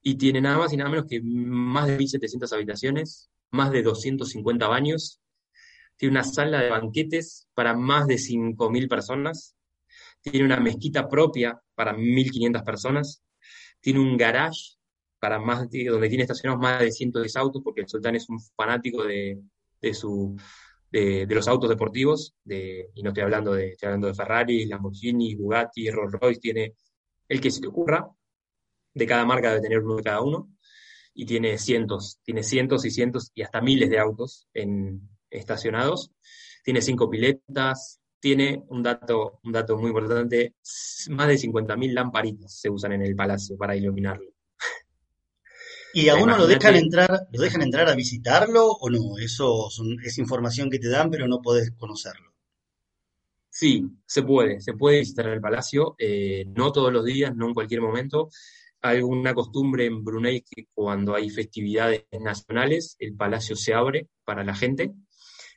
[0.01, 4.67] Y tiene nada más y nada menos que más de 1.700 habitaciones, más de 250
[4.67, 5.21] baños.
[5.97, 9.55] Tiene una sala de banquetes para más de 5.000 personas.
[10.21, 13.23] Tiene una mezquita propia para 1.500 personas
[13.81, 14.77] tiene un garage
[15.19, 19.03] para más donde tiene estacionados más de 110 autos, porque el sultán es un fanático
[19.03, 19.43] de,
[19.93, 20.35] su,
[20.91, 25.35] de, los autos deportivos, de, y no estoy hablando de, estoy hablando de Ferrari, Lamborghini,
[25.35, 26.73] Bugatti, Rolls Royce, tiene
[27.27, 28.07] el que se te ocurra,
[28.93, 30.49] de cada marca debe tener uno de cada uno,
[31.13, 36.11] y tiene cientos, tiene cientos y cientos y hasta miles de autos en, estacionados.
[36.63, 40.53] Tiene cinco piletas, tiene un dato, un dato muy importante,
[41.09, 44.29] más de 50.000 lamparitas se usan en el palacio para iluminarlo.
[45.93, 49.17] ¿Y a uno lo dejan entrar, lo dejan entrar a visitarlo o no?
[49.17, 49.69] Eso
[50.03, 52.31] es información que te dan, pero no podés conocerlo.
[53.49, 57.53] Sí, se puede, se puede visitar el palacio, eh, no todos los días, no en
[57.53, 58.29] cualquier momento.
[58.81, 64.43] Hay una costumbre en Brunei que cuando hay festividades nacionales, el palacio se abre para
[64.45, 64.93] la gente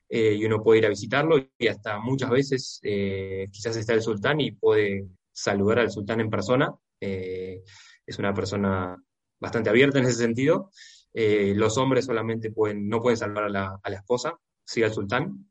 [0.08, 4.02] eh, y uno puede ir a visitarlo y hasta muchas veces eh, quizás está el
[4.02, 6.74] sultán y puede saludar al sultán en persona.
[7.00, 8.96] Es una persona
[9.40, 10.70] bastante abierta en ese sentido.
[11.12, 15.48] los hombres solamente pueden, no pueden saludar a la, a la esposa, sí al sultán.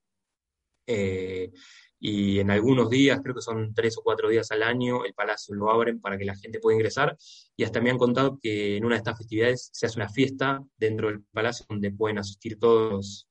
[1.99, 5.55] y en algunos días, creo que son tres o cuatro días al año, el palacio
[5.55, 7.17] lo abren para que la gente pueda ingresar.
[7.55, 10.61] Y hasta me han contado que en una de estas festividades se hace una fiesta
[10.77, 13.27] dentro del palacio donde pueden asistir todos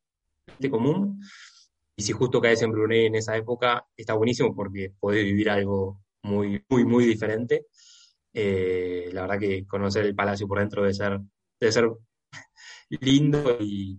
[0.70, 1.20] común.
[1.96, 6.00] Y si justo caes en Brunei en esa época, está buenísimo porque podés vivir algo
[6.22, 7.66] muy, muy, muy diferente.
[8.32, 11.20] Eh, la verdad que conocer el palacio por dentro debe ser,
[11.60, 11.90] debe ser
[13.00, 13.98] lindo y,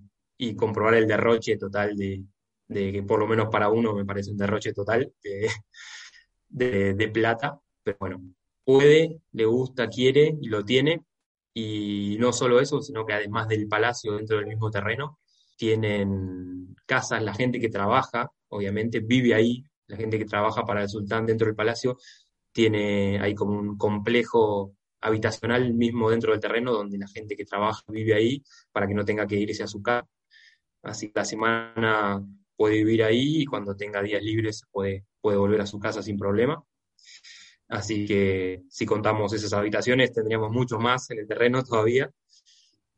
[0.58, 2.26] comprobar el derroche total de,
[2.68, 5.14] que por lo menos para uno me parece un derroche total
[6.50, 7.60] de, de plata.
[7.82, 8.22] Pero bueno,
[8.66, 11.04] puede, le gusta, quiere y lo tiene.
[11.54, 15.20] Y no solo eso, sino que además del palacio dentro del mismo terreno,
[15.56, 20.90] tienen casas, la gente que trabaja, obviamente, vive ahí, la gente que trabaja para el
[20.90, 21.98] sultán dentro del palacio,
[22.54, 27.84] tiene ahí como un complejo habitacional mismo dentro del terreno donde la gente que trabaja
[27.90, 30.08] vive ahí para que no tenga que irse a su casa.
[30.84, 35.62] Así que la semana puede vivir ahí y cuando tenga días libres puede, puede volver
[35.62, 36.64] a su casa sin problema.
[37.68, 42.12] Así que si contamos esas habitaciones tendríamos mucho más en el terreno todavía.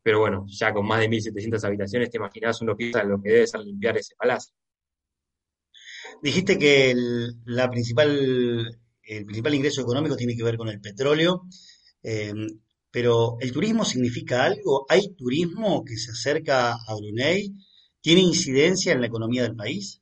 [0.02, 3.46] Pero bueno, ya con más de 1.700 habitaciones, te imaginas uno piensa lo que debe
[3.48, 4.54] ser limpiar ese palacio.
[6.22, 6.94] Dijiste que
[7.44, 11.42] la principal, el principal ingreso económico tiene que ver con el petróleo,
[12.02, 12.46] em,
[12.90, 14.86] pero ¿el turismo significa algo?
[14.88, 17.52] ¿Hay turismo que se acerca a Brunei?
[18.00, 20.00] ¿Tiene incidencia en la economía del país?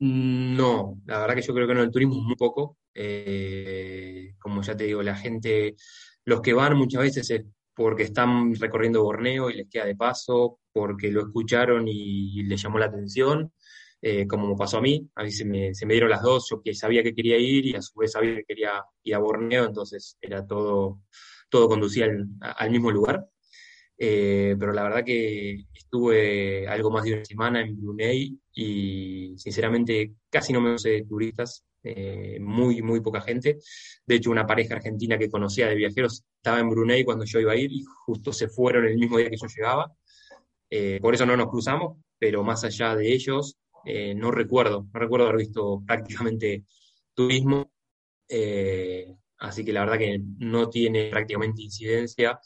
[0.00, 2.78] No, la verdad que yo creo que no, el turismo es muy poco.
[2.94, 5.76] Eh, como ya te digo, la gente,
[6.24, 7.44] los que van muchas veces es
[7.74, 12.78] porque están recorriendo Borneo y les queda de paso, porque lo escucharon y, les llamó
[12.78, 13.52] la atención,
[14.06, 17.02] eh, como me pasó a mí, a mí se me, dieron las dos, yo sabía
[17.02, 20.46] que quería ir y a su vez sabía que quería ir a Borneo, entonces era
[20.46, 21.00] todo,
[21.48, 22.04] todo conducía
[22.42, 23.26] al, mismo lugar.
[23.96, 30.16] Eh, pero la verdad que estuve algo más de una semana en Brunei y sinceramente
[30.28, 33.56] casi no me sé turistas, eh, muy, muy poca gente.
[34.04, 37.52] De hecho, una pareja argentina que conocía de viajeros estaba en Brunei cuando yo iba
[37.52, 39.90] a ir y justo se fueron el mismo día que yo llegaba.
[40.68, 45.00] Eh, por eso no nos cruzamos, pero más allá de ellos, eh, no recuerdo, no
[45.00, 46.64] recuerdo haber visto prácticamente
[47.14, 47.70] turismo.
[49.38, 52.38] así que la verdad que no tiene prácticamente incidencia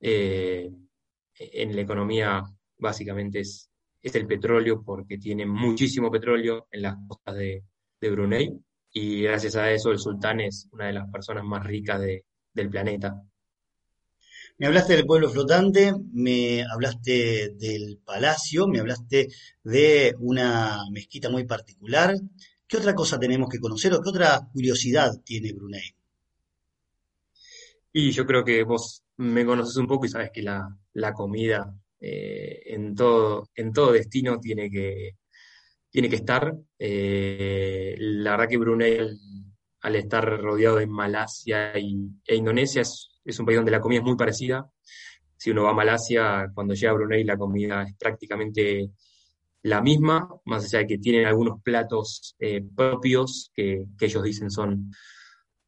[0.00, 2.42] en la economía,
[2.78, 3.70] básicamente es,
[4.02, 7.64] es el petróleo, porque tiene muchísimo petróleo en las costas de,
[8.00, 8.52] de Brunei
[8.92, 13.22] y gracias a eso el sultán es una de las personas más ricas del planeta.
[14.58, 19.28] Me hablaste del pueblo flotante, me hablaste del palacio, me hablaste
[19.64, 22.14] de una mezquita muy particular.
[22.66, 25.94] ¿Qué otra cosa tenemos que conocer o qué otra curiosidad tiene Brunei?
[27.92, 31.74] Y yo creo que vos me conoces un poco y sabes que la, la comida
[32.00, 35.16] eh, en, todo, en todo destino tiene que,
[35.90, 36.54] tiene que estar.
[36.78, 38.98] Eh, la verdad que Brunei,
[39.82, 44.00] al, estar rodeado de Malasia y, e Indonesia, es, es, un país donde la comida
[44.00, 44.70] es muy parecida.
[45.36, 48.90] Si uno va a Malasia, cuando llega a Brunei, la comida es prácticamente
[49.62, 54.50] la misma, más allá de que tienen algunos platos eh, propios que, que, ellos dicen
[54.50, 54.90] son,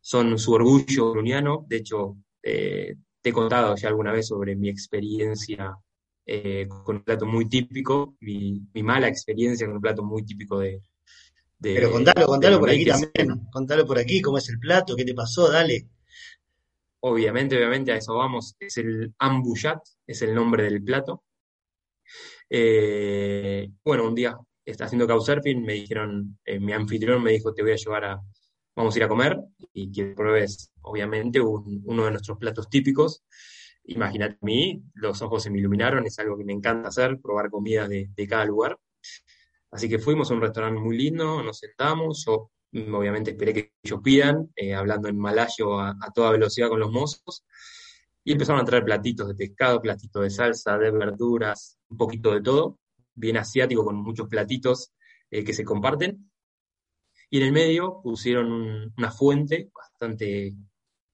[0.01, 1.65] son su orgullo bruniano.
[1.69, 5.77] De hecho, eh, te he contado ya alguna vez sobre mi experiencia
[6.27, 10.81] eh, con un plato muy típico, mi, mala experiencia con un plato muy típico de...
[11.61, 15.15] Pero contalo, contalo por aquí también, contalo por aquí, cómo es el plato, qué te
[15.15, 15.89] pasó, dale.
[17.07, 21.23] Obviamente, obviamente a eso vamos, es el ambuyat, es el nombre del plato.
[22.49, 27.61] Eh, bueno, un día está haciendo couchsurfing, me dijeron, eh, mi anfitrión me dijo, te
[27.61, 28.23] voy a llevar a,
[28.75, 29.39] vamos a ir a comer
[29.75, 33.23] y que pruebes, obviamente, uno de nuestros platos típicos.
[33.85, 37.51] Imagínate a mí, los ojos se me iluminaron, es algo que me encanta hacer, probar
[37.51, 38.79] comida de, cada lugar.
[39.71, 44.01] Así que fuimos a un restaurante muy lindo, nos sentamos, yo obviamente esperé que ellos
[44.03, 47.45] pidan, eh, hablando en malayo a, toda velocidad con los mozos,
[48.25, 52.43] y empezaron a traer platitos de pescado, platitos de salsa, de verduras, un poquito de
[52.43, 52.79] todo,
[53.15, 54.93] bien asiático con muchos platitos
[55.31, 56.31] eh, que se comparten.
[57.31, 60.55] Y en el medio pusieron una fuente bastante,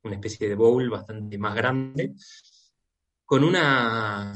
[0.05, 2.14] una especie de bowl bastante más grande,
[3.25, 4.35] con una,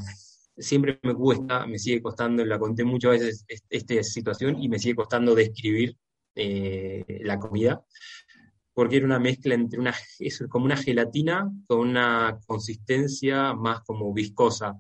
[0.57, 4.95] siempre me cuesta, me sigue costando, la conté muchas veces esta situación y me sigue
[4.97, 5.97] costando describir
[6.35, 7.85] eh, la comida,
[8.73, 14.13] porque era una mezcla entre una, es como una gelatina con una consistencia más como
[14.13, 14.75] viscosa,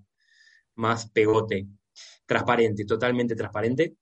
[0.76, 1.66] más pegote,
[2.26, 3.96] transparente, totalmente transparente.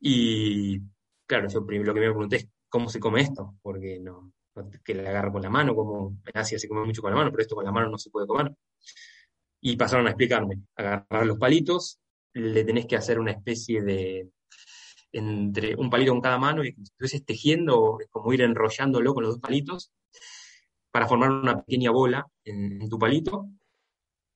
[0.00, 0.80] Y
[1.26, 4.32] claro, yo lo que me pregunté es cómo se come esto, porque no,
[4.84, 7.30] que le agarro con la mano, como en Asia se come mucho con la mano,
[7.30, 8.52] pero esto con la mano no se puede comer
[9.60, 11.98] y pasaron a explicarme, agarrar los palitos,
[12.34, 14.28] le tenés que hacer una especie de,
[15.16, 19.40] entre un palito con cada mano y entonces tejiendo, como ir enrollándolo con los dos
[19.40, 19.90] palitos
[20.90, 23.48] para formar una pequeña bola en, tu palito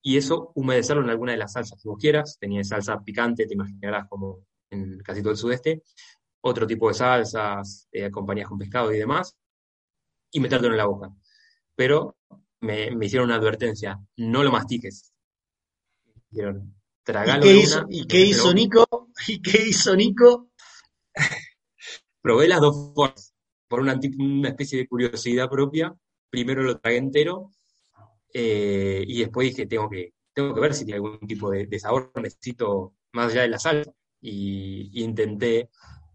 [0.02, 2.38] y eso humedecerlo en alguna de las salsas que vos quieras.
[2.40, 5.82] Tenía salsa picante, te imaginarás como en casi todo el sudeste,
[6.40, 9.36] otro tipo de salsas eh, acompañadas con pescado y demás,
[10.32, 11.12] y metértelo en la boca.
[11.76, 12.16] Pero
[12.60, 15.12] me, hicieron una advertencia, no lo mastiques.
[16.30, 16.74] Dijeron,
[17.06, 19.10] ¿Y qué, hizo, ¿Y qué hizo Nico?
[19.26, 20.49] ¿Y qué hizo Nico?
[22.22, 23.35] Probé las dos formas,
[23.68, 25.94] por una, una, especie de curiosidad propia.
[26.28, 27.50] Primero lo tragué entero
[28.33, 32.12] eh, y después dije, tengo que, tengo que ver si tiene algún tipo de, sabor,
[32.16, 33.92] necesito más allá de la salsa.
[34.20, 35.70] Y, intenté,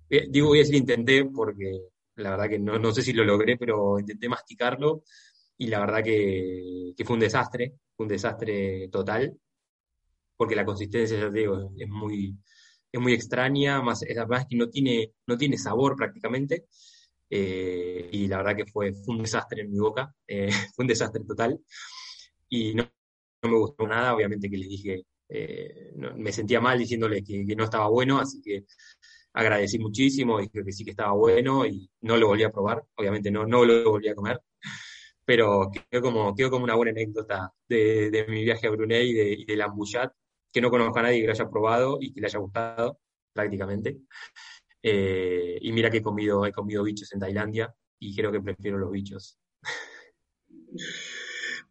[0.09, 1.81] eh, digo voy a decir intenté porque
[2.15, 5.03] la verdad que no, no sé si lo logré, pero intenté masticarlo
[5.57, 9.37] y la verdad que, fue un desastre, fue un desastre total,
[10.35, 12.37] porque la consistencia, ya te digo, es muy,
[12.95, 16.65] es muy extraña, más, además que no tiene, no tiene sabor prácticamente,
[17.29, 21.23] eh, y la verdad que fue, un desastre en mi boca, eh, fue un desastre
[21.25, 21.59] total,
[22.49, 22.89] y no,
[23.43, 27.55] no, me gustó nada, obviamente que les dije, eh, me sentía mal diciéndole que, que,
[27.55, 28.65] no estaba bueno, así que
[29.33, 33.29] agradecí muchísimo, dije que sí que estaba bueno y no lo volví a probar, obviamente
[33.31, 34.39] no, no lo volví a comer,
[35.25, 39.33] pero quedó como, quedó como una buena anécdota de, mi viaje a Brunei y, de,
[39.33, 40.13] y del Ambuyat,
[40.55, 43.01] que no conozco a nadie que lo haya probado y que le haya gustado,
[43.33, 43.97] prácticamente.
[44.81, 48.77] Eh, y mira que he comido, he comido bichos en Tailandia y creo que prefiero
[48.77, 49.37] los bichos.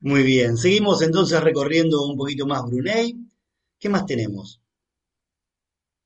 [0.00, 3.16] Muy bien, seguimos entonces recorriendo un poquito más Brunei.
[3.78, 4.60] ¿Qué más tenemos?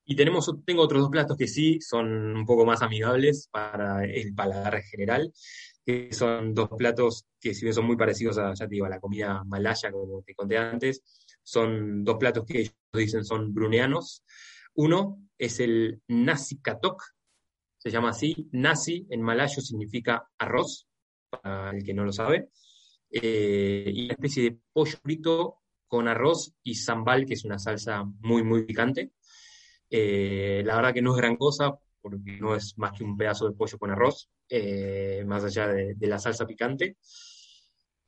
[0.04, 4.36] Y tenemos, tengo otros dos platos que sí son un poco más amigables para el
[4.36, 5.32] paladar general
[5.88, 8.90] que son dos platos que si bien son muy parecidos a, ya te digo, a
[8.90, 11.02] la comida malaya, como te conté antes,
[11.48, 14.22] son dos platos que ellos dicen son bruneanos.
[14.74, 17.02] Uno es el nasi katok,
[17.78, 18.48] se llama así.
[18.52, 20.86] Nasi en malayo significa arroz,
[21.30, 22.50] para el que no lo sabe.
[23.10, 28.04] Eh, y una especie de pollo frito con arroz y sambal, que es una salsa
[28.04, 29.12] muy, muy picante.
[29.88, 33.48] Eh, la verdad que no es gran cosa, porque no es más que un pedazo
[33.48, 36.98] de pollo con arroz, eh, más allá de, la salsa picante.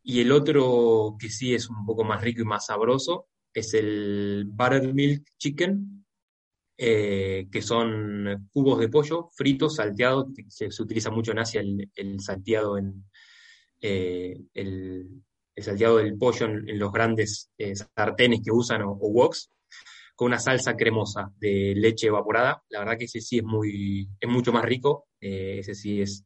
[0.02, 4.44] Y el otro que sí es un poco más rico y más sabroso es el
[4.46, 6.04] buttermilk chicken,
[6.82, 12.78] eh, que son cubos de pollo fritos, salteados, se, utiliza mucho en Asia el, salteado
[12.78, 13.04] en
[13.82, 15.22] eh, el,
[15.56, 19.50] salteado del pollo en, los grandes eh, sartenes que usan o, woks,
[20.16, 22.62] con una salsa cremosa de leche evaporada.
[22.70, 26.24] La verdad que ese sí es, muy, es mucho más rico, ese sí es,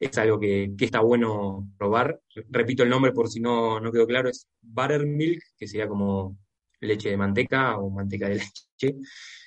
[0.00, 2.20] es algo que, está bueno probar.
[2.50, 6.38] Repito el nombre por si no, no quedó claro, es buttermilk, que sería como
[6.80, 8.34] leche de manteca o manteca de
[8.80, 8.96] leche,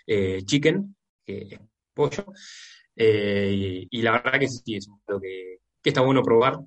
[0.07, 0.95] eh, chicken,
[1.25, 1.59] que es
[1.93, 2.25] pollo.
[2.95, 6.59] y, la verdad que sí, es algo que, que está bueno probar.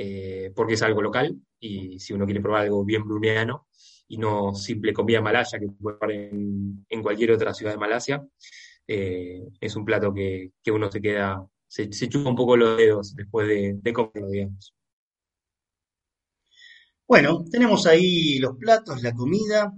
[0.00, 3.66] Eh, porque es algo local y si uno quiere probar algo bien bruneano
[4.06, 8.24] y no simple comida malaya que puede probar en, cualquier otra ciudad de Malasia,
[8.86, 13.46] eh, es un plato que, uno se queda, se, chupa un poco los dedos después
[13.46, 14.74] de, comerlo, digamos.
[17.06, 19.72] Bueno, tenemos ahí los platos, la comida.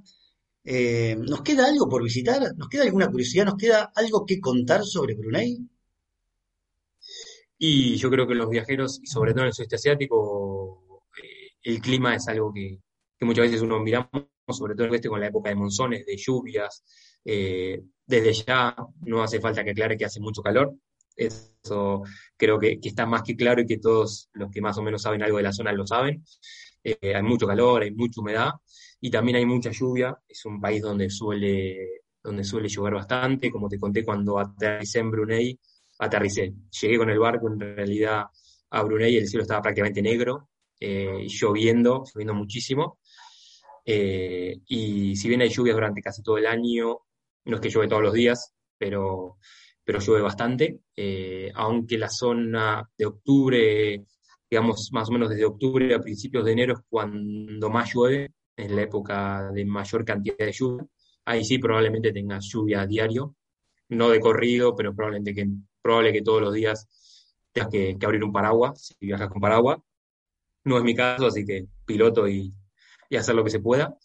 [0.64, 2.54] Eh, ¿Nos queda algo por visitar?
[2.56, 3.46] ¿Nos queda alguna curiosidad?
[3.46, 5.58] ¿Nos queda algo que contar sobre Brunei?
[7.58, 11.80] Y yo creo que los viajeros, y sobre todo en el sudeste asiático, eh, el
[11.80, 12.78] clima es algo que,
[13.20, 14.08] muchas veces uno miramos,
[14.48, 16.82] sobre todo este con la época de monzones, de lluvias.
[17.24, 20.74] Eh, desde ya no hace falta que aclare que hace mucho calor.
[21.20, 22.02] Eso
[22.36, 25.22] creo que, está más que claro y que todos los que más o menos saben
[25.22, 26.24] algo de la zona lo saben.
[26.82, 28.52] Eh, hay mucho calor, hay mucha humedad
[29.00, 30.18] y también hay mucha lluvia.
[30.26, 33.50] Es un país donde suele, donde suele llover bastante.
[33.50, 35.60] Como te conté cuando aterricé en Brunei,
[35.98, 36.54] aterricé.
[36.80, 38.24] Llegué con el barco en realidad
[38.70, 40.48] a Brunei, el cielo estaba prácticamente negro,
[40.78, 42.98] eh, lloviendo, lloviendo muchísimo.
[43.84, 47.00] Eh, y si bien hay lluvias durante casi todo el año,
[47.44, 49.36] no es que llueve todos los días, pero,
[49.90, 54.04] pero llueve bastante, eh, aunque la zona de octubre,
[54.48, 58.76] digamos más o menos desde octubre a principios de enero es cuando más llueve, en
[58.76, 60.86] la época de mayor cantidad de lluvia.
[61.24, 63.34] Ahí sí probablemente tenga lluvia a diario,
[63.88, 65.48] no de corrido, pero probablemente que
[65.82, 66.86] probable que todos los días
[67.50, 69.78] tengas que, abrir un paraguas si viajas con paraguas.
[70.62, 72.54] No es mi caso, así que piloto y,
[73.18, 73.98] hacer lo que se pueda.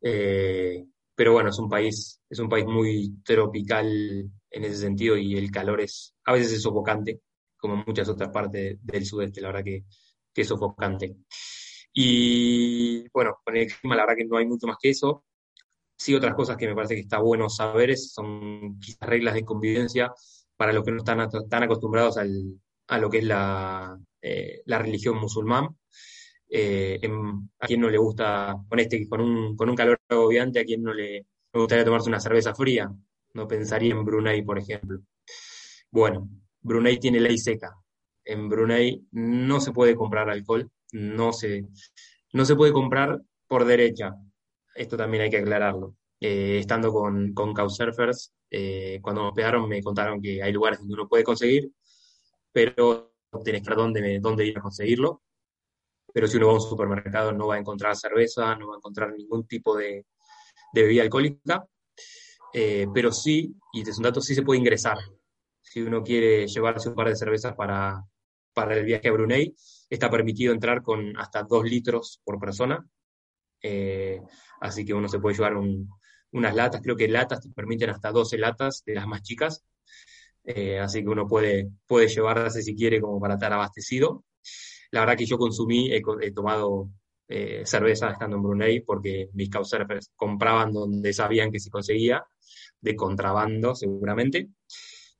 [0.00, 0.84] Eh,
[1.16, 5.50] pero bueno, es un país, es un país muy tropical en ese sentido y el
[5.50, 7.20] calor es, a veces es sofocante,
[7.56, 9.84] como en muchas otras partes del sudeste, la verdad que,
[10.32, 11.16] que es sofocante.
[11.92, 15.24] Y bueno, con el clima la verdad que no hay mucho más que eso.
[15.96, 20.12] Sí, otras cosas que me parece que está bueno saber son quizás reglas de convivencia
[20.56, 25.68] para los que no están tan acostumbrados a lo que es la, eh, religión musulmán.
[26.54, 27.00] Eh,
[27.60, 30.82] a quien no le gusta, con, este, con, un, con un calor agobiante, a quien
[30.82, 32.90] no le, gustaría tomarse una cerveza fría.
[33.34, 35.00] No pensaría en Brunei, por ejemplo.
[35.90, 36.28] Bueno,
[36.60, 37.76] Brunei tiene ley seca.
[38.24, 41.66] En Brunei no se puede comprar alcohol, no se,
[42.32, 44.14] no se puede comprar por derecha.
[44.74, 45.96] Esto también hay que aclararlo.
[46.20, 50.94] Eh, estando con, con Couchsurfers, eh, cuando me pegaron me contaron que hay lugares donde
[50.94, 51.72] uno puede conseguir,
[52.52, 53.14] pero
[53.44, 55.22] tenés que ver dónde, dónde ir a conseguirlo.
[56.12, 58.78] Pero si uno va a un supermercado no va a encontrar cerveza, no va a
[58.78, 60.06] encontrar ningún tipo de,
[60.72, 61.66] bebida alcohólica,
[62.54, 64.98] eh, pero sí, y este es un dato, sí se puede ingresar.
[65.60, 68.02] Si uno quiere llevarse un par de cervezas para,
[68.52, 69.54] para el viaje a Brunei,
[69.88, 72.86] está permitido entrar con hasta dos litros por persona.
[74.60, 75.88] así que uno se puede llevar un,
[76.32, 79.64] unas latas, creo que latas te permiten hasta 12 latas de las más chicas,
[80.44, 84.24] eh, así que uno puede, puede llevarse si quiere como para estar abastecido.
[84.90, 86.90] La verdad que yo consumí, he, tomado
[87.28, 92.24] eh, cerveza estando en Brunei porque mis causers compraban donde sabían que se conseguía,
[92.82, 94.50] de contrabando seguramente.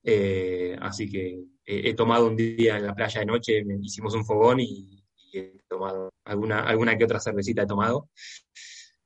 [0.04, 4.60] Eh, así que he tomado un día en la playa de noche, hicimos un fogón
[4.60, 5.02] y,
[5.32, 8.10] y he tomado alguna, alguna que otra cervecita he tomado.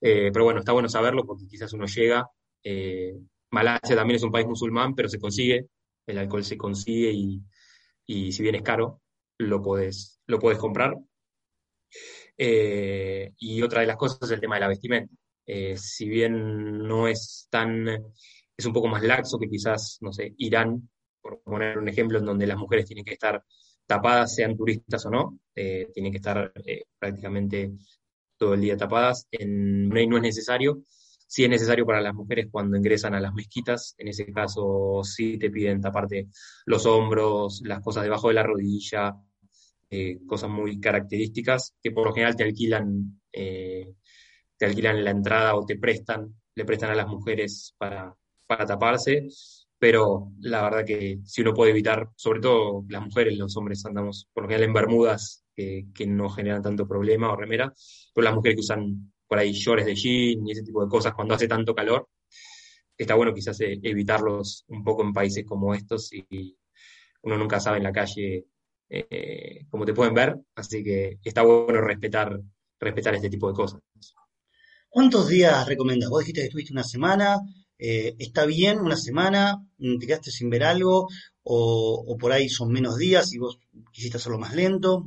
[0.01, 2.29] Eh, pero bueno, está bueno saberlo porque quizás uno llega.
[2.63, 3.15] Eh,
[3.51, 5.69] Malasia también es un país musulmán, pero se consigue,
[6.07, 9.03] el alcohol se consigue y, si bien es caro,
[9.39, 10.97] lo puedes lo puedes comprar.
[12.39, 15.15] Eh, y otra de las cosas es el tema de la vestimenta.
[15.77, 17.87] si bien no es tan,
[18.57, 20.89] es un poco más laxo que quizás, no sé, Irán,
[21.21, 23.43] por poner un ejemplo, en donde las mujeres tienen que estar
[23.87, 26.53] tapadas, sean turistas o no, tienen que estar
[26.99, 27.73] prácticamente
[28.37, 29.27] todo el día tapadas.
[29.31, 30.83] En Brunei no es necesario.
[31.29, 33.95] Sí es necesario para las mujeres cuando ingresan a las mezquitas.
[33.99, 36.29] En ese caso sí te piden taparte
[36.67, 39.15] los hombros, las cosas debajo de la rodilla,
[39.91, 43.93] eh, cosas muy características que por lo general te alquilan, eh,
[44.57, 48.15] te alquilan la entrada o te prestan, le prestan a las mujeres para,
[48.47, 49.29] para taparse.
[49.79, 54.29] Pero la verdad que si uno puede evitar, sobre todo las mujeres, los hombres andamos
[54.33, 57.73] por lo general en bermudas que, no generan tanto problema o remera,
[58.15, 61.15] pero las mujeres que usan por ahí shorts de jean y ese tipo de cosas
[61.15, 62.09] cuando hace tanto calor,
[62.97, 66.57] está bueno quizás eh, evitarlos un poco en países como estos y
[67.23, 68.47] uno nunca sabe en la calle
[68.89, 72.41] eh, cómo te pueden ver, así que está bueno respetar
[72.81, 73.81] este tipo de cosas.
[74.89, 76.09] ¿Cuántos días recomiendas?
[76.09, 77.39] Vos dijiste que estuviste una semana,
[77.79, 79.63] eh, ¿está bien una semana?
[79.79, 81.09] ¿Te quedaste sin ver algo?
[81.43, 83.59] O, por ahí son menos días y vos
[83.93, 85.07] quisiste hacerlo más lento?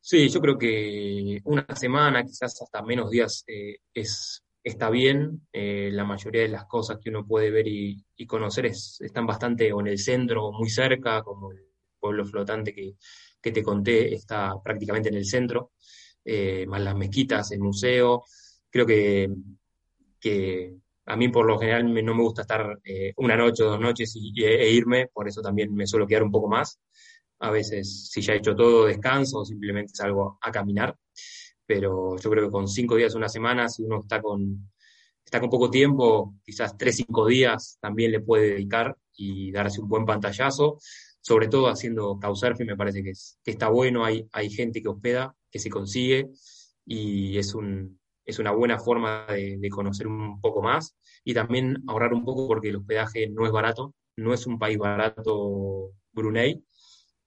[0.00, 5.46] Sí, yo creo que una semana, quizás hasta menos días, eh, es, está bien.
[5.52, 9.68] Eh, la mayoría de las cosas que uno puede ver y, conocer es, están bastante
[9.68, 11.58] en el centro o muy cerca, como el
[12.00, 12.94] pueblo flotante que,
[13.40, 15.72] que te conté está prácticamente en el centro,
[16.66, 18.24] más las mezquitas, el museo.
[18.70, 19.28] Creo que,
[20.20, 20.74] que
[21.06, 24.12] a mí por lo general no me gusta estar eh, una noche o dos noches
[24.14, 26.78] y, e irme, por eso también me suelo quedar un poco más.
[27.40, 30.96] A veces, si ya he hecho todo, descanso o simplemente salgo a caminar.
[31.66, 34.70] Pero yo creo que con cinco días, una semana, si uno está con,
[35.24, 39.88] está con poco tiempo, quizás tres, cinco días también le puede dedicar y darse un
[39.88, 40.78] buen pantallazo.
[41.20, 43.12] Sobre todo haciendo couchsurfing, me parece que,
[43.44, 44.04] que está bueno.
[44.04, 46.28] Hay, hay gente que hospeda, que se consigue
[46.86, 47.97] y es, un,
[48.28, 52.46] es una buena forma de, de conocer un poco más y también ahorrar un poco
[52.46, 53.94] porque el hospedaje no es barato.
[54.16, 56.62] No es un país barato Brunei,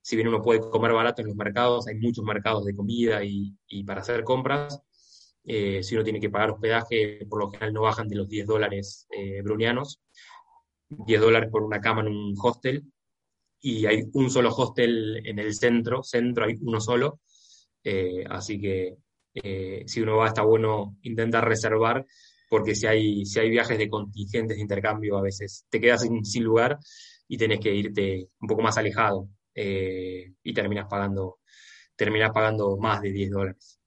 [0.01, 3.55] si bien uno puede comer barato en los mercados, hay muchos mercados de comida y,
[3.67, 4.81] y para hacer compras.
[5.43, 8.47] Eh, si uno tiene que pagar hospedaje, por lo general no bajan de los 10
[8.47, 10.01] dólares eh, brunianos.
[10.89, 12.83] 10 dólares por una cama en un hostel.
[13.61, 17.19] Y hay un solo hostel en el centro, centro hay uno solo.
[17.83, 18.97] Eh, así que
[19.34, 22.05] eh, si uno va, está bueno intentar reservar,
[22.49, 26.43] porque si hay, si hay viajes de contingentes de intercambio, a veces te quedas sin,
[26.43, 26.77] lugar
[27.27, 31.39] y tenés que irte un poco más alejado eh, y terminas pagando,
[31.95, 33.79] terminas pagando más de 10 dólares.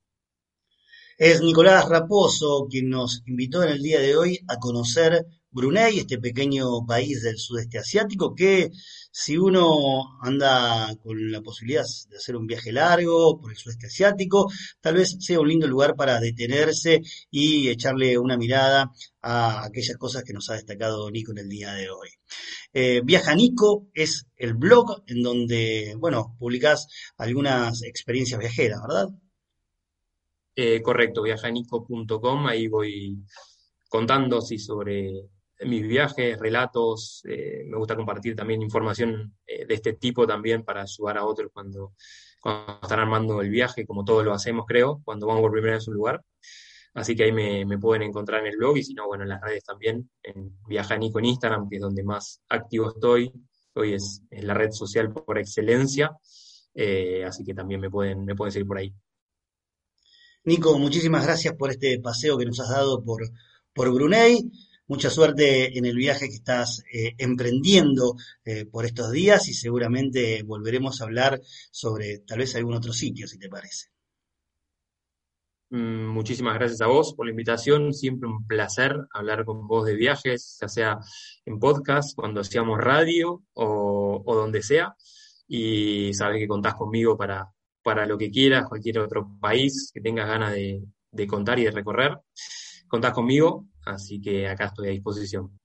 [1.17, 6.19] Es Nicolás Raposo quien nos invitó en el día de hoy a conocer Brunei, este
[6.19, 8.71] pequeño país del sudeste asiático que
[9.17, 14.51] si uno anda con la posibilidad de hacer un viaje largo por el sudeste asiático,
[14.81, 17.01] tal vez sea un lindo lugar para detenerse
[17.31, 18.91] y echarle una mirada
[19.23, 22.09] a aquellas cosas que nos ha destacado Nico en el día de hoy.
[22.73, 29.11] Eh, Viaja Nico es el blog en donde, bueno, publicás algunas experiencias viajeras, ¿verdad?
[30.57, 33.17] Eh, correcto, viajanico.com, ahí voy
[33.89, 35.29] contando sí, sobre
[35.65, 40.83] mis viajes, relatos, eh, me gusta compartir también información eh, de este tipo también para
[40.83, 41.95] ayudar a otros cuando,
[42.83, 45.91] están armando el viaje, como todos lo hacemos, creo, cuando vamos por primera vez a
[45.91, 46.25] un lugar.
[46.93, 49.41] Así que ahí me, pueden encontrar en el blog y si no, bueno, en las
[49.41, 53.33] redes también, en Viajanico en Instagram, que es donde más activo estoy.
[53.75, 56.17] Hoy es, es la red social por excelencia,
[56.75, 58.95] eh, así que también me pueden, me pueden seguir por ahí.
[60.45, 63.23] Nico, muchísimas gracias por este paseo que nos has dado por,
[63.73, 64.51] por Brunei.
[64.87, 70.43] Mucha suerte en el viaje que estás eh, emprendiendo eh, por estos días y seguramente
[70.43, 73.95] volveremos a hablar sobre tal vez algún otro sitio, si te parece.
[75.71, 77.95] Mm, muchísimas gracias a vos por la invitación.
[77.95, 80.99] Siempre un placer hablar con vos de viajes, ya sea
[81.47, 84.95] en podcast, cuando hacíamos radio o, donde sea.
[85.49, 87.51] Y sabes que contás conmigo para,
[87.83, 91.71] para lo que quieras, cualquier otro país que tengas ganas de, de contar y de
[91.71, 92.19] recorrer.
[92.89, 95.59] Contás conmigo, así que acá estoy a disposición.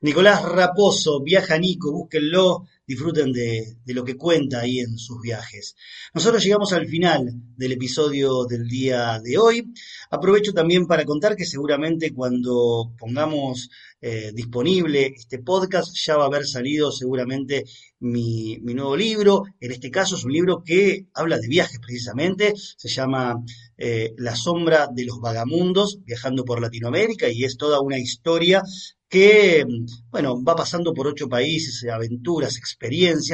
[0.00, 5.74] Nicolás Raposo, viaja Nico, búsquenlo, disfruten de, de, lo que cuenta ahí en sus viajes.
[6.12, 9.72] Nosotros llegamos al final del episodio del día de hoy.
[10.10, 13.70] Aprovecho también para contar que seguramente cuando pongamos
[14.06, 17.64] eh, disponible este podcast ya va a haber salido seguramente
[18.00, 19.44] mi, mi, nuevo libro.
[19.58, 22.52] En este caso es un libro que habla de viajes precisamente.
[22.54, 23.42] Se llama
[23.78, 28.62] eh, La sombra de los vagamundos, viajando por Latinoamérica y es toda una historia
[29.08, 29.64] que,
[30.10, 32.73] bueno, va pasando por ocho países, aventuras, experiencias.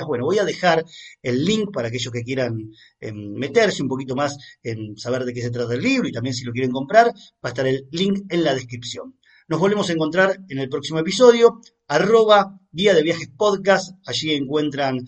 [0.06, 0.84] Bueno, voy a dejar
[1.22, 2.70] el link para aquellos que quieran
[3.00, 6.34] eh, meterse un poquito más en saber de qué se trata el libro y también
[6.34, 7.12] si lo quieren comprar, va
[7.42, 9.16] a estar el link en la descripción.
[9.48, 15.06] Nos volvemos a encontrar en el próximo episodio, arroba guía de viajes podcast, allí encuentran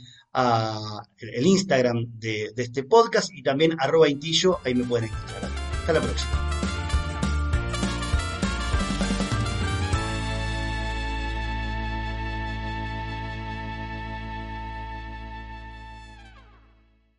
[1.18, 5.50] el Instagram de, de, este podcast y también arroba intillo, ahí me pueden encontrar.
[5.82, 6.51] Hasta la próxima.